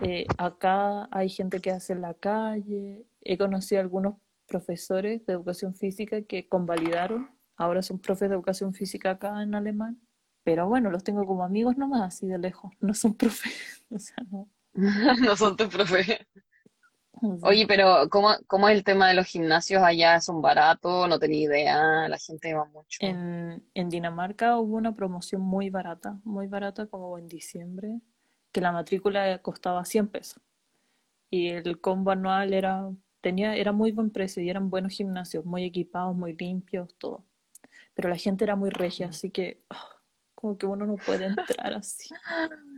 [0.00, 3.04] Eh, acá hay gente que hace en la calle.
[3.20, 4.14] He conocido a algunos
[4.46, 7.30] profesores de educación física que convalidaron.
[7.56, 10.00] Ahora son profes de educación física acá en alemán.
[10.42, 12.72] Pero bueno, los tengo como amigos nomás, así de lejos.
[12.80, 13.84] No son profes.
[13.90, 14.48] O sea, no.
[15.20, 16.02] No son tus profe.
[16.02, 17.28] Sí.
[17.42, 20.20] Oye, pero ¿cómo, cómo es el tema de los gimnasios allá?
[20.20, 21.08] ¿Son baratos?
[21.08, 22.08] No tenía idea.
[22.08, 22.98] La gente va mucho.
[23.00, 28.00] En, en Dinamarca hubo una promoción muy barata, muy barata como en diciembre,
[28.52, 30.42] que la matrícula costaba 100 pesos.
[31.30, 32.90] Y el combo anual era,
[33.20, 37.24] tenía, era muy buen precio y eran buenos gimnasios, muy equipados, muy limpios, todo.
[37.94, 39.88] Pero la gente era muy regia, así que ah,
[40.34, 42.08] como que uno no puede entrar así.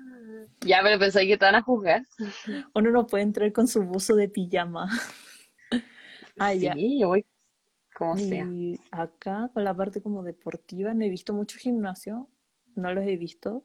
[0.60, 2.02] Ya, pero pensé que te van a juzgar.
[2.74, 4.88] Uno no puede entrar con su buzo de pijama.
[6.38, 6.74] Ah, ya.
[6.74, 7.24] Sí, yo voy
[7.94, 8.44] como sea.
[8.44, 12.28] Y acá, con la parte como deportiva, no he visto mucho gimnasio,
[12.74, 13.64] no los he visto,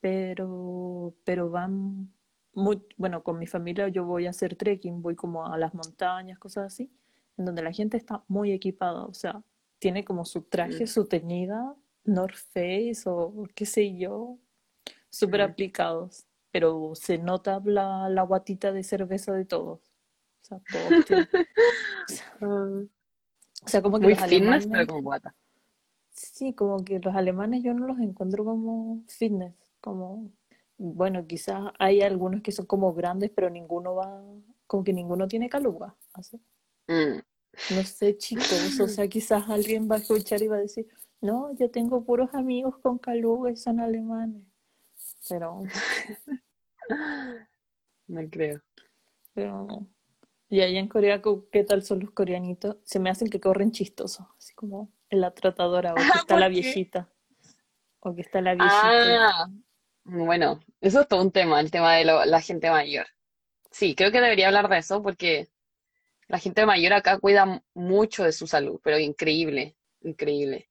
[0.00, 2.12] pero, pero van
[2.54, 6.38] muy, bueno, con mi familia yo voy a hacer trekking, voy como a las montañas,
[6.38, 6.92] cosas así,
[7.36, 9.42] en donde la gente está muy equipada, o sea,
[9.78, 11.74] tiene como su traje, Mm, su teñida,
[12.04, 14.38] North Face o qué sé yo,
[15.10, 15.50] súper mm.
[15.50, 21.28] aplicados, pero se nota la, la guatita de cerveza de todos, o sea, todos tienen,
[22.08, 22.82] o sea, Ah,
[23.64, 25.34] o sea, como que Muy los fitness, pero alemanes con guata.
[26.12, 30.30] Sí, como que los alemanes yo no los encuentro como fitness, como,
[30.76, 34.22] bueno, quizás hay algunos que son como grandes, pero ninguno va,
[34.66, 36.40] como que ninguno tiene caluga, así.
[36.86, 37.20] Mm.
[37.70, 40.86] No sé, chicos, o sea, quizás alguien va a escuchar y va a decir,
[41.20, 44.42] no, yo tengo puros amigos con caluga y son alemanes,
[45.28, 45.62] pero,
[48.06, 48.60] No creo.
[49.34, 49.86] pero no.
[50.50, 52.78] Y allá en Corea, co- ¿qué tal son los coreanitos?
[52.84, 56.40] Se me hacen que corren chistosos, así como en la tratadora, o que está ¿Por
[56.40, 57.08] la viejita,
[58.00, 58.88] o que está la viejita.
[58.88, 59.48] Ah,
[60.04, 63.06] bueno, eso es todo un tema, el tema de lo- la gente mayor.
[63.70, 65.48] Sí, creo que debería hablar de eso porque
[66.28, 70.68] la gente mayor acá cuida mucho de su salud, pero increíble, increíble.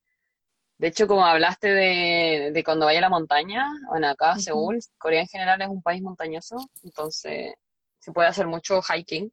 [0.78, 4.42] De hecho, como hablaste de, de cuando vaya a la montaña, bueno, acá Ujú.
[4.42, 7.56] Seúl, Corea en general es un país montañoso, entonces
[8.00, 9.32] se puede hacer mucho hiking,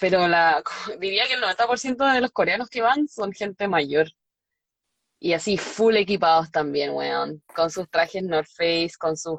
[0.00, 0.62] pero la,
[1.00, 4.08] diría que el 90% de los coreanos que van son gente mayor.
[5.20, 7.40] Y así full equipados también, weón.
[7.54, 9.38] Con sus trajes North Face, con sus,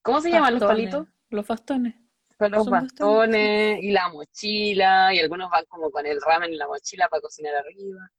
[0.00, 1.08] ¿cómo se llaman los palitos?
[1.30, 1.96] los bastones,
[2.38, 6.66] Con los bastones, y la mochila, y algunos van como con el ramen en la
[6.68, 8.10] mochila para cocinar arriba,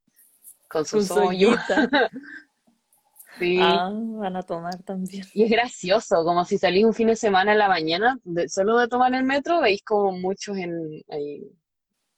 [0.67, 1.55] con sus su hoyos,
[3.39, 3.59] sí.
[3.61, 5.23] Ah, van a tomar también.
[5.33, 8.77] Y es gracioso, como si salís un fin de semana en la mañana, de- solo
[8.79, 11.43] de tomar el metro, veis como muchos en, ahí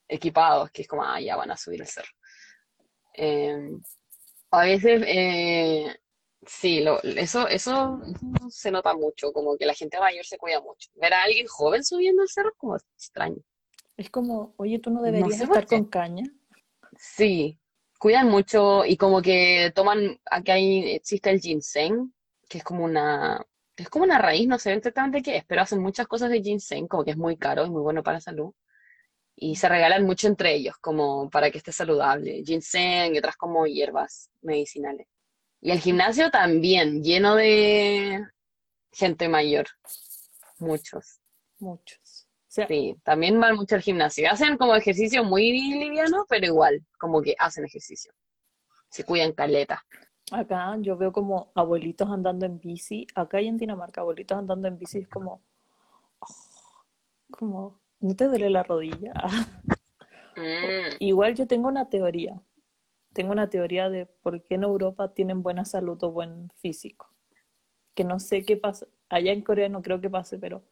[0.08, 2.10] equipados, que es como, ah, ya van a subir el cerro.
[3.14, 3.58] Eh,
[4.52, 5.96] a veces, eh,
[6.50, 8.02] sí, lo, eso, eso,
[8.50, 10.90] se nota mucho, como que la gente mayor se cuida mucho.
[10.96, 13.42] Ver a alguien joven subiendo el cerro es como extraño.
[13.96, 16.24] Es como, oye, tú no No deberías sé estar con caña.
[16.98, 17.60] Sí,
[18.00, 22.14] cuidan mucho y como que toman, aquí hay, existe el ginseng,
[22.50, 23.46] que es como una,
[23.76, 26.88] es como una raíz, no sé exactamente qué es, pero hacen muchas cosas de ginseng,
[26.88, 28.54] como que es muy caro y muy bueno para la salud.
[29.36, 32.44] Y se regalan mucho entre ellos, como para que esté saludable.
[32.46, 35.08] Ginseng y otras como hierbas medicinales.
[35.62, 38.26] Y el gimnasio también, lleno de
[38.92, 39.68] gente mayor,
[40.58, 41.20] muchos.
[41.60, 42.28] Muchos.
[42.48, 44.30] O sea, Sí, también van mucho al gimnasio.
[44.32, 48.14] Hacen como ejercicio muy liviano, pero igual, como que hacen ejercicio.
[48.90, 49.84] Se cuidan caleta.
[50.32, 53.06] acá yo veo como abuelitos andando en bici.
[53.14, 55.42] Acá y en Dinamarca, abuelitos andando en bici es como,
[57.32, 59.14] como, ¿no te duele la rodilla?
[60.36, 62.42] Mm, Igual yo tengo una teoría.
[63.20, 67.14] Tengo una teoría de por qué en Europa tienen buena salud o buen físico.
[67.94, 68.88] Que no sé qué pasa.
[69.10, 70.64] Allá en Corea no creo que pase, pero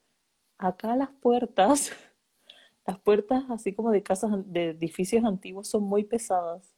[0.57, 1.91] acá las puertas,
[2.87, 6.73] las puertas así como de casas, de edificios antiguos son muy pesadas.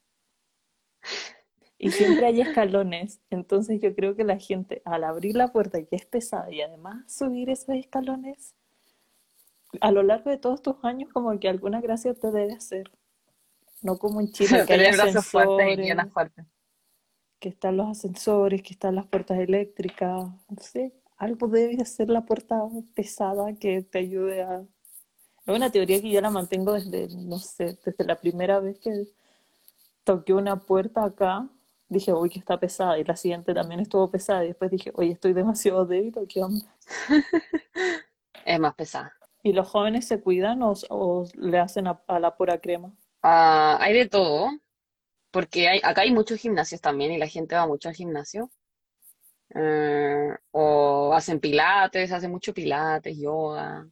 [1.77, 3.21] Y siempre hay escalones.
[3.29, 7.13] Entonces yo creo que la gente al abrir la puerta que es pesada y además
[7.13, 8.55] subir esos escalones,
[9.81, 12.89] a lo largo de todos estos años como que alguna gracia te debe hacer.
[13.81, 15.77] No como en Chile, que hay ascensores,
[17.39, 20.25] que están los ascensores, que están las puertas eléctricas.
[20.49, 22.61] No sé, algo debe ser la puerta
[22.95, 24.61] pesada que te ayude a...
[25.45, 29.07] Es una teoría que yo la mantengo desde, no sé, desde la primera vez que
[30.03, 31.47] toqué una puerta acá.
[31.87, 32.99] Dije, uy, que está pesada.
[32.99, 34.43] Y la siguiente también estuvo pesada.
[34.43, 36.13] Y después dije, oye, estoy demasiado débil.
[36.17, 36.65] ¿o qué onda?
[38.45, 39.13] Es más pesada.
[39.43, 42.91] ¿Y los jóvenes se cuidan o, o le hacen a, a la pura crema?
[43.21, 44.49] Ah, hay de todo,
[45.31, 48.49] porque hay, acá hay muchos gimnasios también y la gente va mucho al gimnasio.
[49.55, 53.87] Eh, o hacen pilates, hacen mucho pilates, yoga.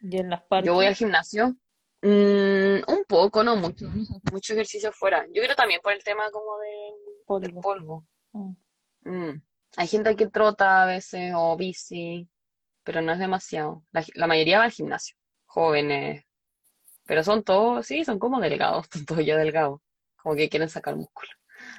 [0.00, 1.56] Y en las Yo voy al gimnasio,
[2.02, 3.86] mm, un poco, no mucho,
[4.32, 5.24] mucho ejercicio fuera.
[5.32, 7.60] Yo creo también por el tema como de, del polvo.
[7.60, 8.06] polvo.
[8.32, 8.54] Mm.
[9.04, 9.42] Mm.
[9.76, 12.28] Hay gente que trota a veces o bici,
[12.84, 13.84] pero no es demasiado.
[13.92, 15.16] La, la mayoría va al gimnasio,
[15.46, 16.24] jóvenes,
[17.12, 19.82] pero son todos, sí, son como delgados, son todos ya delgados,
[20.16, 21.28] como que quieren sacar músculo.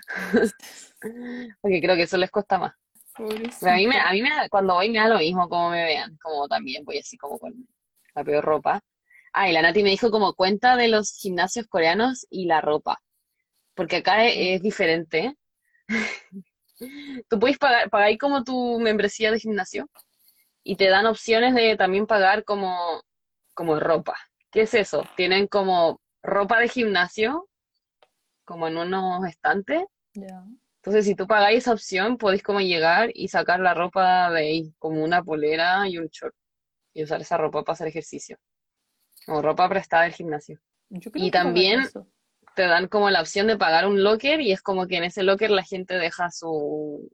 [1.59, 2.73] Porque creo que eso les cuesta más.
[3.59, 5.71] Pero a mí me, a mí me, da- cuando voy me da lo mismo como
[5.71, 7.67] me vean, como también voy así como con
[8.13, 8.79] la peor ropa.
[9.33, 13.01] Ah, y la Nati me dijo como cuenta de los gimnasios coreanos y la ropa,
[13.73, 15.35] porque acá es, es diferente.
[17.27, 19.89] Tú puedes pagar, pagar como tu membresía de gimnasio
[20.63, 23.01] y te dan opciones de también pagar como,
[23.55, 24.15] como ropa.
[24.53, 25.03] ¿Qué es eso?
[25.17, 27.49] Tienen como ropa de gimnasio,
[28.45, 29.83] como en unos estantes.
[30.13, 30.43] Ya.
[30.75, 34.73] Entonces, si tú pagáis esa opción, podéis como llegar y sacar la ropa de ahí,
[34.77, 36.35] como una polera y un short,
[36.93, 38.37] y usar esa ropa para hacer ejercicio,
[39.27, 40.59] o ropa prestada del gimnasio.
[40.89, 41.89] Yo Y que también
[42.55, 45.23] te dan como la opción de pagar un locker y es como que en ese
[45.23, 47.09] locker la gente deja su,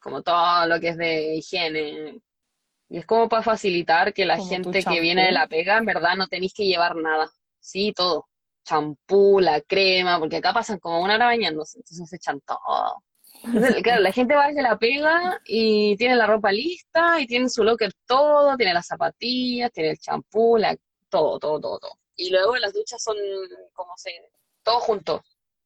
[0.00, 2.20] como todo lo que es de higiene.
[2.88, 5.86] Y es como para facilitar que la Como gente que viene de la pega, en
[5.86, 7.30] verdad, no tenéis que llevar nada.
[7.58, 8.28] Sí, todo.
[8.64, 13.02] Champú, la crema, porque acá pasan como una hora bañándose, entonces se echan todo.
[13.44, 17.48] Entonces, claro, la gente va desde la pega y tiene la ropa lista y tiene
[17.48, 20.76] su locker todo, tiene las zapatillas, tiene el champú, la,
[21.08, 21.92] todo, todo, todo, todo.
[22.16, 23.16] Y luego las duchas son
[23.72, 24.10] como se,
[24.62, 25.20] todos juntos.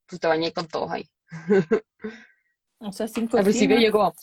[0.07, 1.09] Tú te bañas con todos ahí.
[2.83, 4.15] O sea, sin Al principio yo como,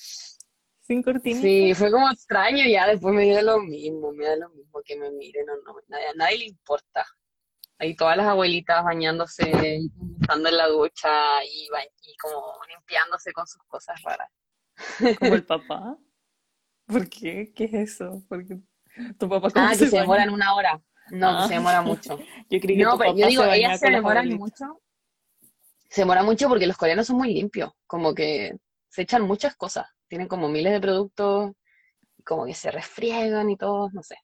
[0.87, 1.41] sin cortinita.
[1.41, 4.95] sí, fue como extraño, ya después me dio lo mismo, me da lo mismo que
[4.97, 7.05] me miren o no, nadie- a nadie le importa.
[7.79, 9.43] Ahí todas las abuelitas bañándose,
[10.21, 12.41] estando en la ducha y, ba- y como
[12.73, 14.29] limpiándose con sus cosas raras.
[15.19, 15.97] Como el papá.
[16.87, 17.51] ¿Por qué?
[17.53, 18.23] ¿Qué es eso?
[18.29, 18.57] Porque
[19.19, 20.81] tu papá cómo Ah, que se se demoran una hora.
[21.11, 22.17] No, que Ah, se demora mucho.
[22.49, 24.81] yo creí que No, tu pero yo papá digo, se ellas se demoran mucho.
[25.89, 28.57] Se demora mucho porque los coreanos son muy limpios, como que
[28.89, 31.51] se echan muchas cosas, tienen como miles de productos,
[32.25, 34.15] como que se refriegan y todo, no sé.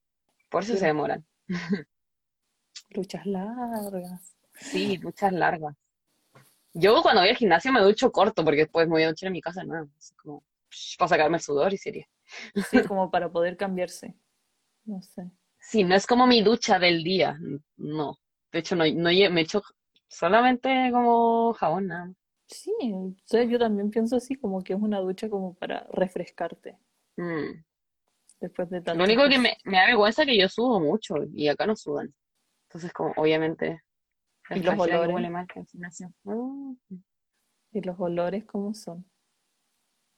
[0.49, 1.25] Por eso se demoran.
[2.89, 4.35] luchas largas.
[4.53, 5.75] Sí, duchas largas.
[6.73, 9.33] Yo cuando voy al gimnasio me ducho corto porque después me voy a duchar en
[9.33, 9.89] mi casa, no,
[10.21, 12.07] como psh, para sacarme el sudor y sería.
[12.69, 14.15] Sí, como para poder cambiarse.
[14.85, 15.29] No sé.
[15.59, 17.37] Sí, no es como mi ducha del día,
[17.77, 18.17] no.
[18.51, 19.61] De hecho, no, no me echo
[20.07, 22.15] solamente como jabón, nada más.
[22.53, 26.77] Sí, o sea, yo también pienso así, como que es una ducha como para refrescarte
[27.17, 27.63] Mm.
[28.39, 31.47] después de Lo único que me, me da vergüenza es que yo sudo mucho y
[31.47, 32.13] acá no sudan.
[32.67, 33.81] Entonces, como obviamente,
[34.51, 35.13] ¿Y los olores?
[35.13, 35.47] huele mal.
[36.23, 36.73] Mm,
[37.71, 39.05] ¿Y los olores cómo son?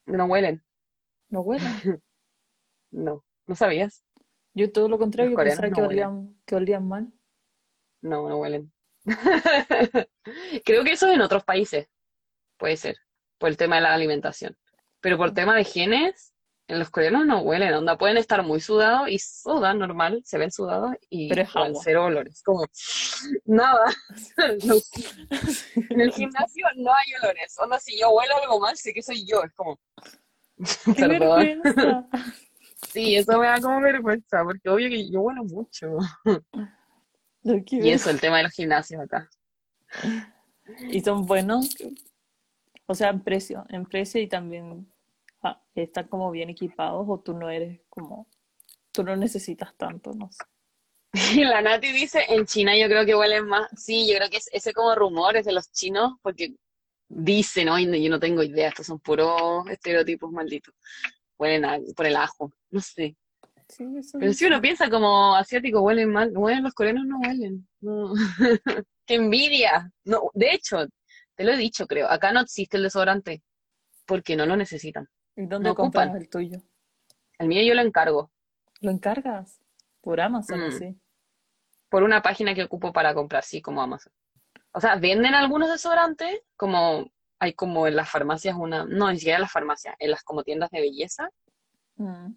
[0.05, 0.63] No huelen,
[1.29, 1.63] ¿No huelen?
[2.91, 3.23] no.
[3.47, 4.03] ¿No sabías?
[4.53, 5.89] Yo todo lo contrario, yo pensaba que huelen.
[6.05, 7.13] olían, que olían mal.
[8.01, 8.71] No, no huelen.
[10.65, 11.87] Creo que eso en otros países
[12.57, 12.97] puede ser,
[13.37, 14.57] por el tema de la alimentación.
[15.01, 16.33] Pero por tema de genes,
[16.67, 20.51] en los coreanos no huelen, onda, pueden estar muy sudados y sudan normal, se ven
[20.51, 21.79] sudados y Pero es agua.
[21.83, 22.41] cero olores.
[22.43, 22.65] Como
[23.45, 23.83] nada.
[24.65, 24.75] No.
[25.89, 27.55] En el gimnasio no hay olores.
[27.59, 29.43] Onda, si yo huelo algo mal, sé que soy yo.
[29.43, 29.79] Es como,
[30.95, 31.39] ¡Qué perdón.
[31.39, 32.07] vergüenza!
[32.91, 35.97] Sí, eso me da como vergüenza, porque obvio que yo huelo mucho.
[37.43, 39.29] No, Y eso, el tema de los gimnasios acá.
[40.89, 41.75] Y son buenos,
[42.87, 44.91] o sea, en precio, en precio y también
[45.41, 48.27] ah, están como bien equipados o tú no eres como,
[48.91, 50.43] tú no necesitas tanto, no sé.
[51.49, 53.69] La Nati dice, en China yo creo que huelen más.
[53.77, 56.55] Sí, yo creo que es ese como rumor es de los chinos, porque
[57.07, 57.79] dicen, ¿no?
[57.79, 60.73] Yo no tengo idea, estos son puros estereotipos malditos.
[61.37, 63.15] Huelen a- por el ajo, no sé.
[63.69, 66.31] Sí, eso Pero si uno piensa como asiático, huelen mal.
[66.35, 67.67] Huelen, los coreanos no huelen.
[67.81, 68.13] No.
[69.07, 69.91] ¡Qué envidia!
[70.03, 70.85] No, de hecho,
[71.35, 73.43] te lo he dicho, creo, acá no existe el desodorante,
[74.05, 75.07] porque no lo necesitan.
[75.35, 76.21] ¿Y dónde No compras ocupan.
[76.21, 76.59] el tuyo?
[77.37, 78.31] El mío yo lo encargo.
[78.81, 79.59] ¿Lo encargas?
[80.01, 80.63] Por Amazon, Mm.
[80.69, 80.95] así.
[81.87, 84.11] por una página que ocupo para comprar, sí, como Amazon.
[84.73, 87.09] O sea, venden algunos desodorantes, como
[87.39, 90.43] hay como en las farmacias una, no, ni siquiera en las farmacias, en las como
[90.43, 91.29] tiendas de belleza,
[91.95, 92.33] Mm.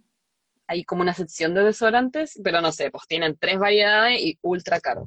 [0.68, 4.78] hay como una sección de desodorantes, pero no sé, pues tienen tres variedades y ultra
[4.80, 5.07] caro.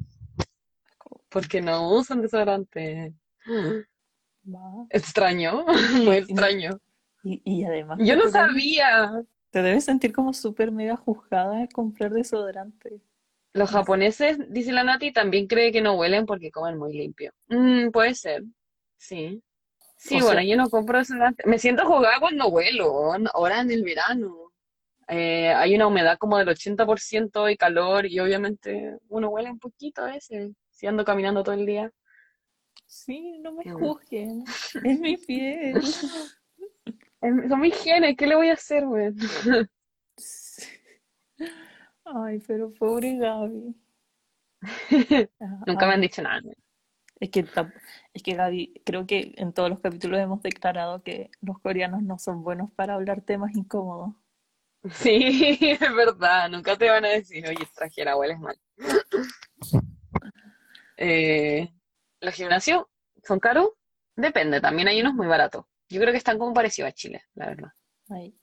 [1.30, 3.14] Porque no usan desodorante.
[3.48, 4.86] Va.
[4.90, 5.66] Extraño,
[6.04, 6.80] muy extraño.
[7.24, 9.24] Y, y además Yo no debes- sabía.
[9.52, 13.02] Te debes sentir como súper mega juzgada de comprar desodorante.
[13.54, 17.34] Los japoneses, dice la Nati, también cree que no huelen porque comen muy limpio.
[17.50, 18.44] Mm, puede ser,
[18.98, 19.44] sí.
[19.98, 21.44] Sí, O bueno, sea- yo no compro desodorante.
[21.46, 24.38] Me siento jugada cuando huelo, ahora en el verano.
[25.10, 30.02] Eh, hay una humedad como del 80% y calor y obviamente uno huele un poquito
[30.04, 31.92] a veces, si ando caminando todo el día.
[32.92, 34.44] Sí, no me juzguen.
[34.84, 35.82] Es mi piel.
[37.22, 39.14] Son mis genes, ¿qué le voy a hacer, güey?
[42.04, 43.74] Ay, pero pobre Gaby.
[45.66, 46.42] Nunca me Ay, han dicho nada.
[47.18, 47.46] Es que,
[48.14, 52.20] es que Gaby, creo que en todos los capítulos hemos declarado que los coreanos no
[52.20, 54.16] son buenos para hablar temas incómodos.
[54.92, 58.60] Sí, es verdad, nunca te van a decir, oye, extranjera, hueles mal.
[60.98, 61.72] Eh,
[62.22, 62.86] ¿los gimnasios
[63.24, 63.70] son caros?
[64.16, 65.66] Depende, también hay unos muy baratos.
[65.90, 67.72] Yo creo que están como parecidos a Chile, la verdad.
[68.10, 68.36] Ahí.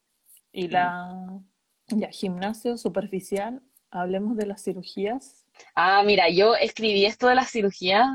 [0.53, 1.41] Y la
[1.89, 5.47] ya, gimnasio superficial, hablemos de las cirugías.
[5.74, 8.07] Ah, mira, yo escribí esto de las cirugías,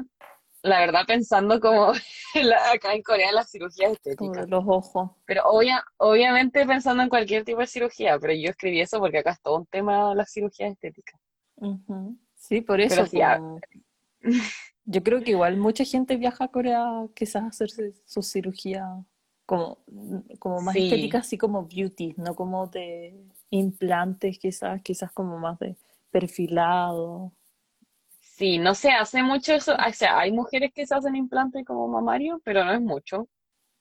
[0.61, 1.93] la verdad pensando como
[2.35, 4.45] la- acá en Corea las cirugías como estéticas.
[4.45, 5.11] de los ojos.
[5.25, 9.31] Pero obvia, obviamente pensando en cualquier tipo de cirugía, pero yo escribí eso porque acá
[9.31, 11.19] es todo un tema las cirugías estéticas.
[12.35, 13.37] Sí, por Pero eso sí, ah.
[13.37, 13.59] como-
[14.85, 18.85] yo creo que igual mucha gente viaja a Corea quizás a hacerse su cirugía
[19.45, 19.79] como,
[20.39, 20.83] como más Sí.
[20.85, 25.75] estética, así como beauty, no como de implantes, quizás, quizás como más de
[26.11, 27.33] perfilado.
[28.19, 31.87] Sí, no se hace mucho eso, o sea, hay mujeres que se hacen implante como
[31.87, 33.27] mamario, pero no es mucho.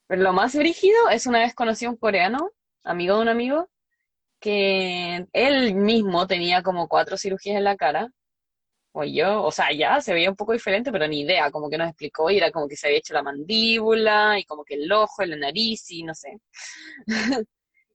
[0.06, 2.50] Pero lo más brígido es una vez conocí a un coreano,
[2.84, 3.68] amigo de un amigo,
[4.40, 8.12] que él mismo tenía como cuatro cirugías en la cara,
[8.92, 11.78] o yo, o sea, ya se veía un poco diferente, pero ni idea, como que
[11.78, 14.90] nos explicó y era como que se había hecho la mandíbula y como que el
[14.92, 16.38] ojo, la nariz y no sé.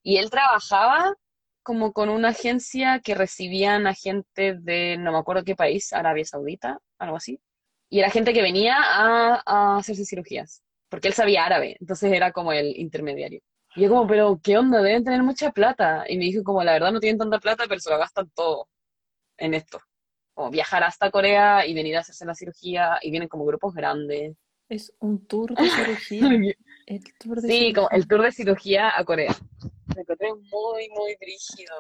[0.04, 1.16] Y él trabajaba
[1.64, 6.24] como con una agencia que recibían a gente de, no me acuerdo qué país, Arabia
[6.24, 7.42] Saudita, algo así.
[7.90, 12.32] Y era gente que venía a, a hacerse cirugías, porque él sabía árabe, entonces era
[12.32, 13.42] como el intermediario.
[13.76, 14.82] Y yo como, pero ¿qué onda?
[14.82, 16.06] Deben tener mucha plata.
[16.08, 18.70] Y me dijo como, la verdad no tienen tanta plata, pero se lo gastan todo
[19.38, 19.80] en esto.
[20.38, 24.38] Como viajar hasta Corea y venir a hacerse la cirugía, y vienen como grupos grandes.
[24.70, 26.20] Es un tour de cirugía.
[26.86, 29.36] El tour de Sí, como el tour de cirugía a Corea.
[29.96, 31.74] Me encontré muy, muy brígido.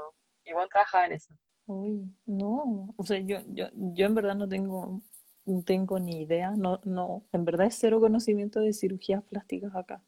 [0.43, 1.35] Igual trabajaba en eso.
[1.67, 2.95] Uy, no.
[2.97, 5.03] O sea, yo, yo, yo en verdad no tengo,
[5.45, 6.51] no tengo ni idea.
[6.57, 10.03] No, no, en verdad es cero conocimiento de cirugías plásticas acá.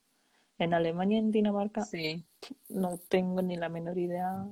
[0.57, 2.25] En Alemania y en Dinamarca Sí.
[2.67, 4.43] no tengo ni la menor idea.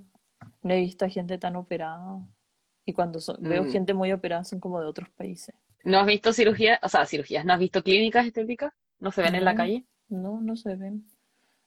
[0.62, 2.22] No he visto a gente tan operada.
[2.88, 3.70] Y cuando so- veo Mm.
[3.72, 5.54] gente muy operada son como de otros países.
[5.84, 6.80] ¿No has visto cirugías?
[6.82, 7.44] O sea, cirugías.
[7.46, 8.74] ¿No has visto clínicas estéticas?
[9.00, 9.86] ¿No se ven en la calle?
[10.10, 11.06] no, no se ven.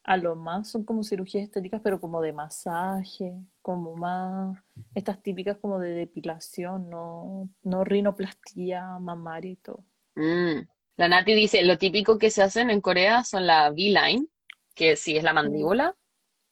[0.03, 4.59] A lo más son como cirugías estéticas, pero como de masaje, como más,
[4.95, 9.85] estas típicas como de depilación, no, no rinoplastía, mamaria y todo.
[10.14, 10.66] Mm.
[10.97, 14.27] La Nati dice, lo típico que se hacen en Corea son la V-line,
[14.75, 15.95] que sí es la mandíbula,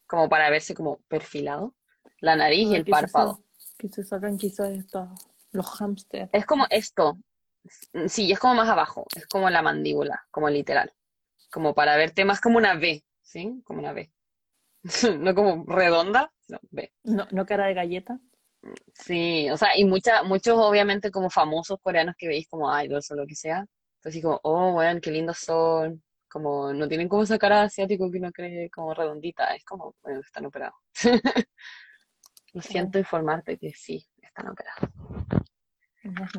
[0.06, 1.74] como para verse como perfilado,
[2.20, 3.42] la nariz y el párpado.
[3.78, 5.08] Que se sacan quizás estas,
[5.52, 6.28] los hámster.
[6.32, 7.18] Es como esto.
[8.06, 10.92] Sí, es como más abajo, es como la mandíbula, como literal.
[11.50, 13.62] Como para verte más como una V, ¿sí?
[13.64, 14.10] Como una V.
[15.18, 16.92] No como redonda, no, V.
[17.04, 18.20] No, no cara de galleta.
[18.94, 23.14] Sí, o sea, y mucha, muchos obviamente como famosos coreanos que veis como idols o
[23.16, 23.64] lo que sea.
[23.98, 26.02] Entonces como, oh, weón, qué lindos son.
[26.28, 29.54] Como no tienen como esa cara asiático que uno cree como redondita.
[29.54, 30.76] Es como, bueno, están operados.
[32.52, 34.90] Lo siento informarte que sí, están operados.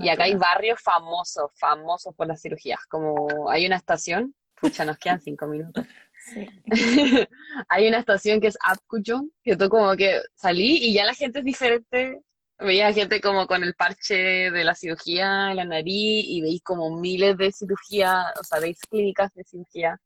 [0.02, 2.80] Y acá hay barrios famosos, famosos por las cirugías.
[2.88, 5.86] Como hay una estación, pucha, nos quedan cinco minutos.
[6.34, 6.48] Sí.
[7.70, 11.40] Hay una estación que es Apgujeong, que tú como que salí y ya la gente
[11.40, 12.22] es diferente.
[12.58, 17.00] Veía gente como con el parche de la cirugía en la nariz y veis como
[17.00, 19.98] miles de cirugías, o sea, veis clínicas de cirugía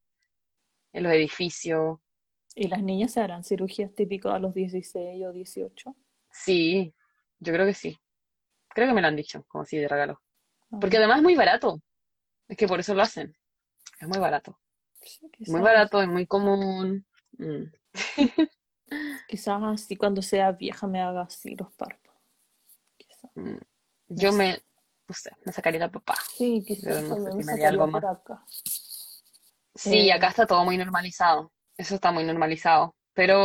[0.93, 1.97] en los edificios.
[2.55, 5.95] ¿Y las niñas se harán cirugías típicas a los 16 o 18?
[6.31, 6.93] Sí,
[7.39, 7.97] yo creo que sí.
[8.69, 10.21] Creo que me lo han dicho, como así de regalo.
[10.81, 11.81] Porque Ah, además es muy barato.
[12.47, 13.35] Es que por eso lo hacen.
[13.99, 14.59] Es muy barato.
[15.01, 17.05] sí, Muy barato, es muy común.
[17.37, 17.63] Mm.
[19.27, 22.19] quizás así cuando sea vieja me haga así los párpados.
[22.97, 23.53] Quizás, Mm.
[23.53, 23.59] no
[24.09, 24.37] Yo sé.
[24.37, 24.51] me,
[25.07, 26.15] no sé, me sacaría la papá.
[26.35, 28.03] Sí, quizás Pero no sé también si me haría algo más.
[28.03, 28.43] acá.
[29.75, 31.51] Sí, Eh, acá está todo muy normalizado.
[31.77, 32.95] Eso está muy normalizado.
[33.13, 33.37] Pero,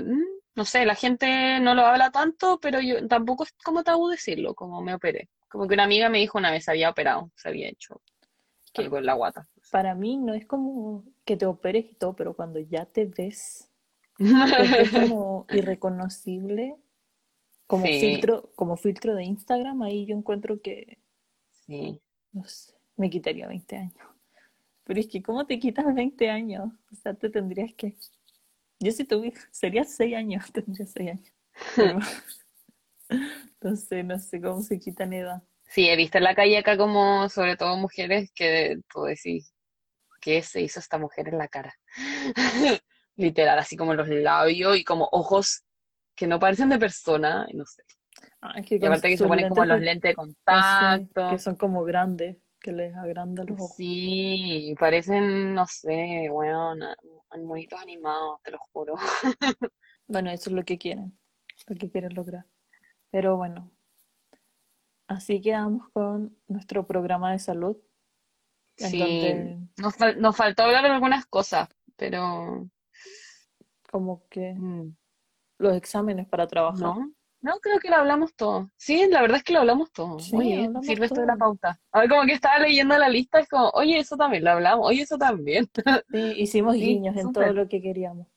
[0.00, 0.22] mm,
[0.56, 4.54] no sé, la gente no lo habla tanto, pero yo tampoco es como tabú decirlo,
[4.54, 5.28] como me operé.
[5.48, 8.00] Como que una amiga me dijo una vez, se había operado, se había hecho
[8.74, 9.48] algo en la guata.
[9.70, 13.70] para mí no es como que te operes y todo, pero cuando ya te ves,
[14.76, 16.76] ves como irreconocible,
[17.66, 20.98] como Sí, filtro, como filtro de Instagram, ahí yo encuentro que,
[21.66, 22.00] sí.
[22.32, 23.94] no sé, me quitaría 20 años.
[24.84, 26.68] Pero es que, ¿cómo te quitas 20 años?
[26.90, 27.96] O sea, te tendrías que...
[28.80, 31.32] Yo si tuviera, sería 6 años, tendría 6 años.
[31.76, 31.98] Pero,
[33.54, 35.42] entonces, no sé cómo se quitan edad.
[35.68, 39.54] Sí, he visto en la calle acá como, sobre todo mujeres, que tú decís,
[40.20, 41.74] ¿qué se hizo esta mujer en la cara?
[43.16, 45.62] Literal, así como los labios y como ojos
[46.14, 47.82] que no parecen de persona, no sé.
[48.40, 51.38] Ah, es que Y aparte que se ponen como los lentes de sé, que contacto.
[51.38, 53.76] son como grandes, que les agrandan los ojos.
[53.76, 56.80] Sí, parecen, no sé, weón,
[57.44, 58.94] monitos animados, te lo juro.
[60.08, 61.18] Bueno, eso es lo que quieren,
[61.68, 62.44] lo que quieren lograr.
[63.10, 63.70] Pero bueno,
[65.06, 67.76] así quedamos con nuestro programa de salud,
[68.76, 72.68] Sí, donde nos, fal- nos faltó hablar de algunas cosas, pero
[73.90, 74.94] como que mm,
[75.58, 76.94] los exámenes para trabajar.
[76.96, 77.12] no,
[77.42, 78.70] no creo que lo hablamos todo.
[78.76, 80.18] Sí, la verdad es que lo hablamos todo.
[80.20, 81.80] Sí, Oye, hablamos sirve esto de la pauta.
[81.90, 84.86] A ver, como que estaba leyendo la lista, es como, oye, eso también lo hablamos,
[84.86, 85.68] oye, eso también.
[86.10, 88.28] Sí, hicimos Sí, guiños en todo lo que queríamos.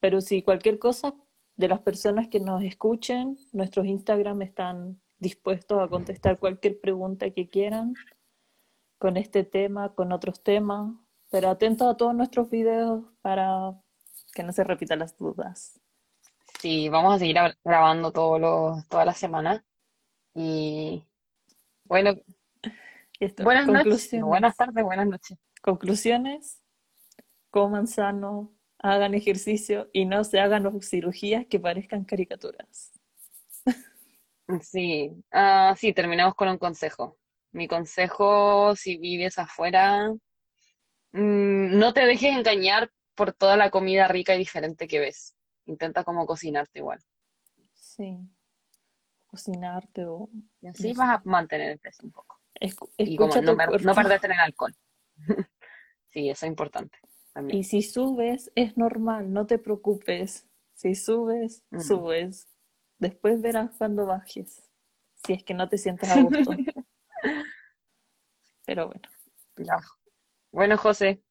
[0.00, 1.14] Pero sí, cualquier cosa
[1.56, 7.48] de las personas que nos escuchen, nuestros Instagram están dispuestos a contestar cualquier pregunta que
[7.48, 7.94] quieran
[8.98, 10.94] con este tema, con otros temas.
[11.30, 13.78] Pero atentos a todos nuestros videos para
[14.34, 15.80] que no se repitan las dudas.
[16.60, 19.64] Sí, vamos a seguir gra- grabando todos los, toda la semana.
[20.34, 21.04] Y
[21.84, 22.12] bueno,
[23.20, 25.38] esto, buenas noches, no, buenas tardes, buenas noches.
[25.62, 26.62] Conclusiones,
[27.50, 32.92] coman sano, hagan ejercicio y no se hagan cirugías que parezcan caricaturas.
[34.62, 37.18] Sí, ah, sí, terminamos con un consejo.
[37.52, 40.10] Mi consejo, si vives afuera,
[41.12, 45.36] mm, no te dejes engañar por toda la comida rica y diferente que ves.
[45.68, 46.98] Intenta como cocinarte igual.
[47.74, 48.18] Sí,
[49.26, 50.28] cocinarte o
[50.62, 50.98] Y no así sé.
[50.98, 52.40] vas a mantener el peso un poco.
[52.58, 54.74] Escu- Y como no, no perderte en el alcohol.
[56.10, 56.98] Sí, eso es importante
[57.34, 57.58] también.
[57.60, 60.48] Y si subes, es normal, no te preocupes.
[60.72, 61.80] Si subes, Mm.
[61.80, 62.48] subes.
[62.98, 64.62] Después verás cuando bajes.
[65.22, 66.56] Si es que no te sientes a gusto.
[68.64, 69.02] Pero bueno.
[69.58, 69.76] Ya.
[70.50, 71.22] Bueno, José,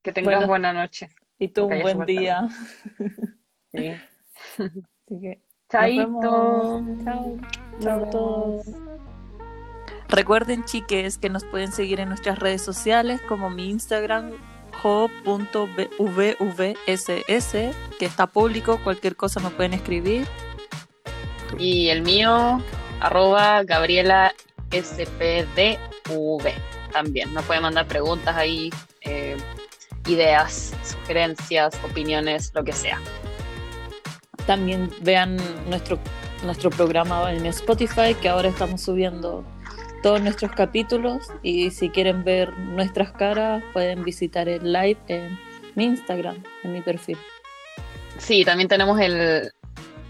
[0.00, 1.08] que tengas Bueno, buena noche.
[1.40, 2.48] y tú un buen día.
[3.72, 3.88] Sí.
[4.58, 6.02] Así que nos Chaito.
[6.02, 7.04] vemos.
[7.04, 7.36] Chao.
[7.80, 8.10] Nos Chao a vemos.
[8.10, 8.66] todos.
[10.08, 14.32] Recuerden, chiques, que nos pueden seguir en nuestras redes sociales como mi Instagram
[14.82, 15.54] jo.vvss,
[17.98, 20.26] que está público, cualquier cosa me pueden escribir.
[21.58, 22.62] Y el mío,
[23.00, 24.32] arroba Gabriela
[24.70, 25.78] SPDV.
[26.92, 28.70] También nos pueden mandar preguntas ahí,
[29.02, 29.36] eh,
[30.06, 32.98] ideas, sugerencias, opiniones, lo que sea.
[34.46, 35.36] También vean
[35.68, 35.98] nuestro,
[36.44, 39.44] nuestro programa en Spotify, que ahora estamos subiendo
[40.02, 41.28] todos nuestros capítulos.
[41.42, 45.38] Y si quieren ver nuestras caras, pueden visitar el live en
[45.74, 47.18] mi Instagram, en mi perfil.
[48.18, 49.52] Sí, también tenemos el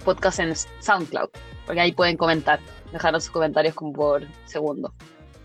[0.04, 1.28] podcast en SoundCloud,
[1.66, 2.58] porque ahí pueden comentar,
[2.92, 4.92] dejarnos sus comentarios como por segundo,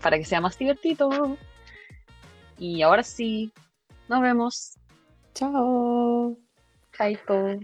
[0.02, 1.36] para que sea más divertido.
[2.58, 3.52] Y ahora sí,
[4.08, 4.78] nos vemos.
[5.34, 6.36] Chao.
[6.96, 7.60] Chaito.